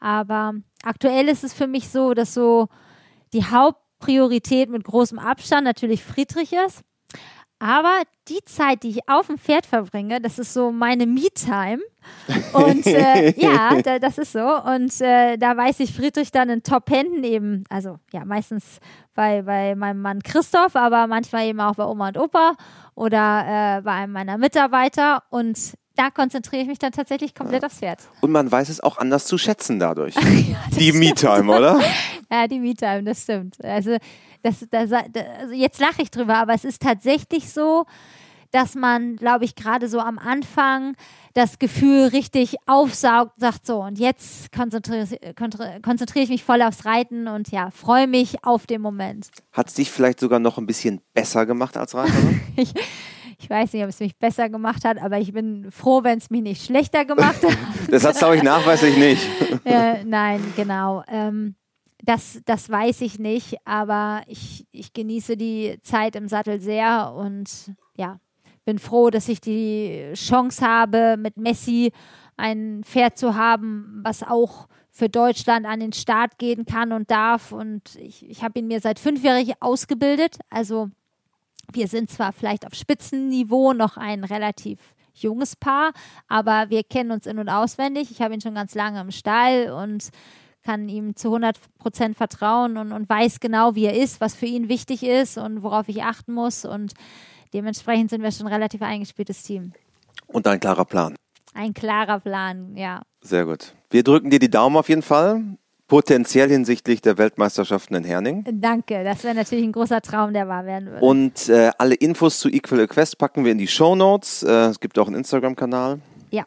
Aber 0.00 0.54
aktuell 0.84 1.28
ist 1.28 1.44
es 1.44 1.54
für 1.54 1.66
mich 1.66 1.88
so, 1.88 2.14
dass 2.14 2.34
so 2.34 2.68
die 3.32 3.44
Haupt 3.44 3.83
Priorität 4.04 4.68
mit 4.68 4.84
großem 4.84 5.18
Abstand 5.18 5.64
natürlich 5.64 6.04
Friedrich 6.04 6.52
ist. 6.52 6.82
Aber 7.58 8.02
die 8.28 8.44
Zeit, 8.44 8.82
die 8.82 8.90
ich 8.90 9.08
auf 9.08 9.28
dem 9.28 9.38
Pferd 9.38 9.64
verbringe, 9.64 10.20
das 10.20 10.38
ist 10.38 10.52
so 10.52 10.70
meine 10.70 11.06
Me-Time. 11.06 11.80
Und 12.52 12.86
äh, 12.86 13.30
ja, 13.40 13.80
da, 13.80 13.98
das 13.98 14.18
ist 14.18 14.32
so. 14.32 14.62
Und 14.62 15.00
äh, 15.00 15.38
da 15.38 15.56
weiß 15.56 15.80
ich 15.80 15.94
Friedrich 15.94 16.30
dann 16.30 16.50
in 16.50 16.62
Top-Händen 16.62 17.24
eben, 17.24 17.64
also 17.70 17.98
ja, 18.12 18.26
meistens 18.26 18.80
bei, 19.14 19.40
bei 19.40 19.74
meinem 19.74 20.02
Mann 20.02 20.22
Christoph, 20.22 20.76
aber 20.76 21.06
manchmal 21.06 21.46
eben 21.46 21.60
auch 21.60 21.76
bei 21.76 21.86
Oma 21.86 22.08
und 22.08 22.18
Opa 22.18 22.56
oder 22.94 23.78
äh, 23.78 23.80
bei 23.80 23.92
einem 23.92 24.12
meiner 24.12 24.36
Mitarbeiter. 24.36 25.22
Und 25.30 25.78
da 25.96 26.10
konzentriere 26.10 26.62
ich 26.62 26.68
mich 26.68 26.78
dann 26.78 26.92
tatsächlich 26.92 27.34
komplett 27.34 27.62
ja. 27.62 27.66
aufs 27.66 27.78
Pferd. 27.78 28.00
Und 28.20 28.32
man 28.32 28.50
weiß 28.50 28.68
es 28.68 28.80
auch 28.80 28.98
anders 28.98 29.26
zu 29.26 29.38
schätzen 29.38 29.78
dadurch. 29.78 30.14
ja, 30.16 30.56
die 30.78 30.92
Me-Time, 30.92 31.52
oder? 31.52 31.80
ja, 32.30 32.48
die 32.48 32.58
Me-Time, 32.58 33.04
das 33.04 33.22
stimmt. 33.22 33.62
Also, 33.64 33.96
das, 34.42 34.66
das, 34.70 34.92
also 34.92 35.54
jetzt 35.54 35.80
lache 35.80 36.02
ich 36.02 36.10
drüber, 36.10 36.36
aber 36.36 36.54
es 36.54 36.64
ist 36.64 36.82
tatsächlich 36.82 37.50
so, 37.50 37.86
dass 38.54 38.76
man, 38.76 39.16
glaube 39.16 39.44
ich, 39.44 39.56
gerade 39.56 39.88
so 39.88 39.98
am 39.98 40.18
Anfang 40.18 40.94
das 41.34 41.58
Gefühl 41.58 42.06
richtig 42.06 42.56
aufsaugt, 42.66 43.32
sagt 43.38 43.66
so, 43.66 43.82
und 43.82 43.98
jetzt 43.98 44.52
konzentriere, 44.52 45.18
konzentriere 45.82 46.24
ich 46.24 46.30
mich 46.30 46.44
voll 46.44 46.62
aufs 46.62 46.84
Reiten 46.84 47.26
und 47.26 47.50
ja, 47.50 47.70
freue 47.72 48.06
mich 48.06 48.44
auf 48.44 48.66
den 48.66 48.80
Moment. 48.80 49.28
Hat 49.50 49.68
es 49.68 49.74
dich 49.74 49.90
vielleicht 49.90 50.20
sogar 50.20 50.38
noch 50.38 50.56
ein 50.56 50.66
bisschen 50.66 51.00
besser 51.14 51.46
gemacht 51.46 51.76
als 51.76 51.96
Reiterin? 51.96 52.40
ich, 52.56 52.72
ich 53.44 53.50
weiß 53.50 53.74
nicht, 53.74 53.82
ob 53.82 53.90
es 53.90 54.00
mich 54.00 54.16
besser 54.16 54.48
gemacht 54.48 54.86
hat, 54.86 54.96
aber 54.96 55.18
ich 55.18 55.34
bin 55.34 55.70
froh, 55.70 56.02
wenn 56.02 56.16
es 56.16 56.30
mich 56.30 56.40
nicht 56.40 56.64
schlechter 56.64 57.04
gemacht 57.04 57.42
hat. 57.46 57.58
das 57.90 58.02
hat 58.02 58.14
es, 58.14 58.18
glaube 58.18 58.36
ich, 58.36 58.42
nachweislich 58.42 58.96
nicht. 58.96 59.22
äh, 59.66 60.02
nein, 60.02 60.42
genau. 60.56 61.04
Ähm, 61.08 61.54
das, 62.02 62.40
das 62.46 62.70
weiß 62.70 63.02
ich 63.02 63.18
nicht, 63.18 63.56
aber 63.66 64.22
ich, 64.28 64.66
ich 64.72 64.94
genieße 64.94 65.36
die 65.36 65.78
Zeit 65.82 66.16
im 66.16 66.26
Sattel 66.26 66.58
sehr 66.58 67.12
und 67.14 67.70
ja, 67.96 68.18
bin 68.64 68.78
froh, 68.78 69.10
dass 69.10 69.28
ich 69.28 69.42
die 69.42 70.12
Chance 70.14 70.66
habe, 70.66 71.16
mit 71.18 71.36
Messi 71.36 71.92
ein 72.38 72.80
Pferd 72.82 73.18
zu 73.18 73.34
haben, 73.34 74.00
was 74.02 74.22
auch 74.22 74.68
für 74.90 75.10
Deutschland 75.10 75.66
an 75.66 75.80
den 75.80 75.92
Start 75.92 76.38
gehen 76.38 76.64
kann 76.64 76.92
und 76.92 77.10
darf. 77.10 77.52
Und 77.52 77.96
ich, 77.96 78.26
ich 78.26 78.42
habe 78.42 78.60
ihn 78.60 78.68
mir 78.68 78.80
seit 78.80 78.98
fünfjährig 78.98 79.52
ausgebildet. 79.60 80.38
Also 80.48 80.88
wir 81.72 81.88
sind 81.88 82.10
zwar 82.10 82.32
vielleicht 82.32 82.66
auf 82.66 82.74
Spitzenniveau 82.74 83.72
noch 83.72 83.96
ein 83.96 84.24
relativ 84.24 84.78
junges 85.14 85.56
Paar, 85.56 85.92
aber 86.28 86.66
wir 86.70 86.82
kennen 86.82 87.12
uns 87.12 87.26
in- 87.26 87.38
und 87.38 87.48
auswendig. 87.48 88.10
Ich 88.10 88.20
habe 88.20 88.34
ihn 88.34 88.40
schon 88.40 88.54
ganz 88.54 88.74
lange 88.74 89.00
im 89.00 89.10
Stall 89.10 89.70
und 89.70 90.10
kann 90.64 90.88
ihm 90.88 91.14
zu 91.14 91.28
100 91.28 91.58
Prozent 91.78 92.16
vertrauen 92.16 92.76
und, 92.76 92.92
und 92.92 93.08
weiß 93.08 93.38
genau, 93.40 93.74
wie 93.74 93.84
er 93.84 93.94
ist, 93.94 94.20
was 94.20 94.34
für 94.34 94.46
ihn 94.46 94.68
wichtig 94.68 95.02
ist 95.02 95.36
und 95.36 95.62
worauf 95.62 95.88
ich 95.88 96.02
achten 96.02 96.32
muss. 96.32 96.64
Und 96.64 96.94
dementsprechend 97.52 98.10
sind 98.10 98.22
wir 98.22 98.32
schon 98.32 98.46
ein 98.46 98.52
relativ 98.52 98.82
eingespieltes 98.82 99.42
Team. 99.42 99.72
Und 100.26 100.46
ein 100.46 100.58
klarer 100.58 100.84
Plan. 100.84 101.16
Ein 101.52 101.74
klarer 101.74 102.18
Plan, 102.18 102.76
ja. 102.76 103.02
Sehr 103.20 103.44
gut. 103.44 103.74
Wir 103.90 104.02
drücken 104.02 104.30
dir 104.30 104.38
die 104.38 104.50
Daumen 104.50 104.76
auf 104.76 104.88
jeden 104.88 105.02
Fall 105.02 105.56
potenziell 105.94 106.48
hinsichtlich 106.48 107.02
der 107.02 107.18
Weltmeisterschaften 107.18 107.94
in 107.94 108.02
Herning. 108.02 108.44
Danke, 108.50 109.04
das 109.04 109.22
wäre 109.22 109.36
natürlich 109.36 109.62
ein 109.62 109.70
großer 109.70 110.00
Traum, 110.00 110.32
der 110.32 110.48
wahr 110.48 110.66
werden 110.66 110.90
würde. 110.90 111.06
Und 111.06 111.48
äh, 111.48 111.70
alle 111.78 111.94
Infos 111.94 112.40
zu 112.40 112.48
Equal 112.48 112.80
Request 112.80 113.16
packen 113.16 113.44
wir 113.44 113.52
in 113.52 113.58
die 113.58 113.68
Show 113.68 113.94
Notes. 113.94 114.42
Äh, 114.42 114.50
es 114.70 114.80
gibt 114.80 114.98
auch 114.98 115.06
einen 115.06 115.14
Instagram-Kanal. 115.14 116.00
Ja. 116.32 116.46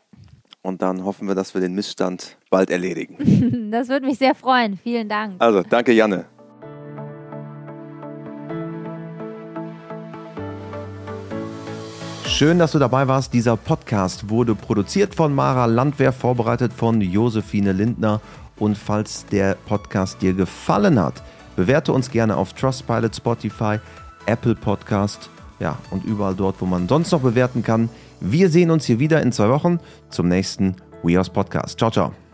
Und 0.63 0.81
dann 0.81 1.05
hoffen 1.05 1.29
wir, 1.29 1.35
dass 1.35 1.53
wir 1.53 1.61
den 1.61 1.73
Missstand 1.75 2.35
bald 2.49 2.69
erledigen. 2.69 3.69
das 3.71 3.87
würde 3.87 4.05
mich 4.05 4.17
sehr 4.17 4.35
freuen. 4.35 4.75
Vielen 4.75 5.07
Dank. 5.07 5.35
Also, 5.39 5.63
danke, 5.63 5.93
Janne. 5.93 6.25
Schön, 12.25 12.59
dass 12.59 12.73
du 12.73 12.79
dabei 12.79 13.07
warst. 13.07 13.33
Dieser 13.33 13.55
Podcast 13.55 14.29
wurde 14.29 14.55
produziert 14.55 15.15
von 15.15 15.33
Mara 15.33 15.67
Landwehr, 15.67 16.11
vorbereitet 16.11 16.73
von 16.73 16.99
Josephine 16.99 17.71
Lindner 17.71 18.19
und 18.59 18.77
falls 18.77 19.25
der 19.27 19.55
Podcast 19.67 20.21
dir 20.21 20.33
gefallen 20.33 20.99
hat, 20.99 21.21
bewerte 21.55 21.91
uns 21.93 22.09
gerne 22.11 22.37
auf 22.37 22.53
Trustpilot, 22.53 23.15
Spotify, 23.15 23.79
Apple 24.25 24.55
Podcast, 24.55 25.29
ja, 25.59 25.77
und 25.91 26.03
überall 26.05 26.35
dort, 26.35 26.61
wo 26.61 26.65
man 26.65 26.87
sonst 26.87 27.11
noch 27.11 27.21
bewerten 27.21 27.63
kann. 27.63 27.89
Wir 28.19 28.49
sehen 28.49 28.71
uns 28.71 28.85
hier 28.85 28.99
wieder 28.99 29.21
in 29.21 29.31
zwei 29.31 29.49
Wochen 29.49 29.79
zum 30.09 30.27
nächsten 30.27 30.75
WeHouse 31.03 31.29
Podcast. 31.29 31.79
Ciao, 31.79 31.91
ciao. 31.91 32.26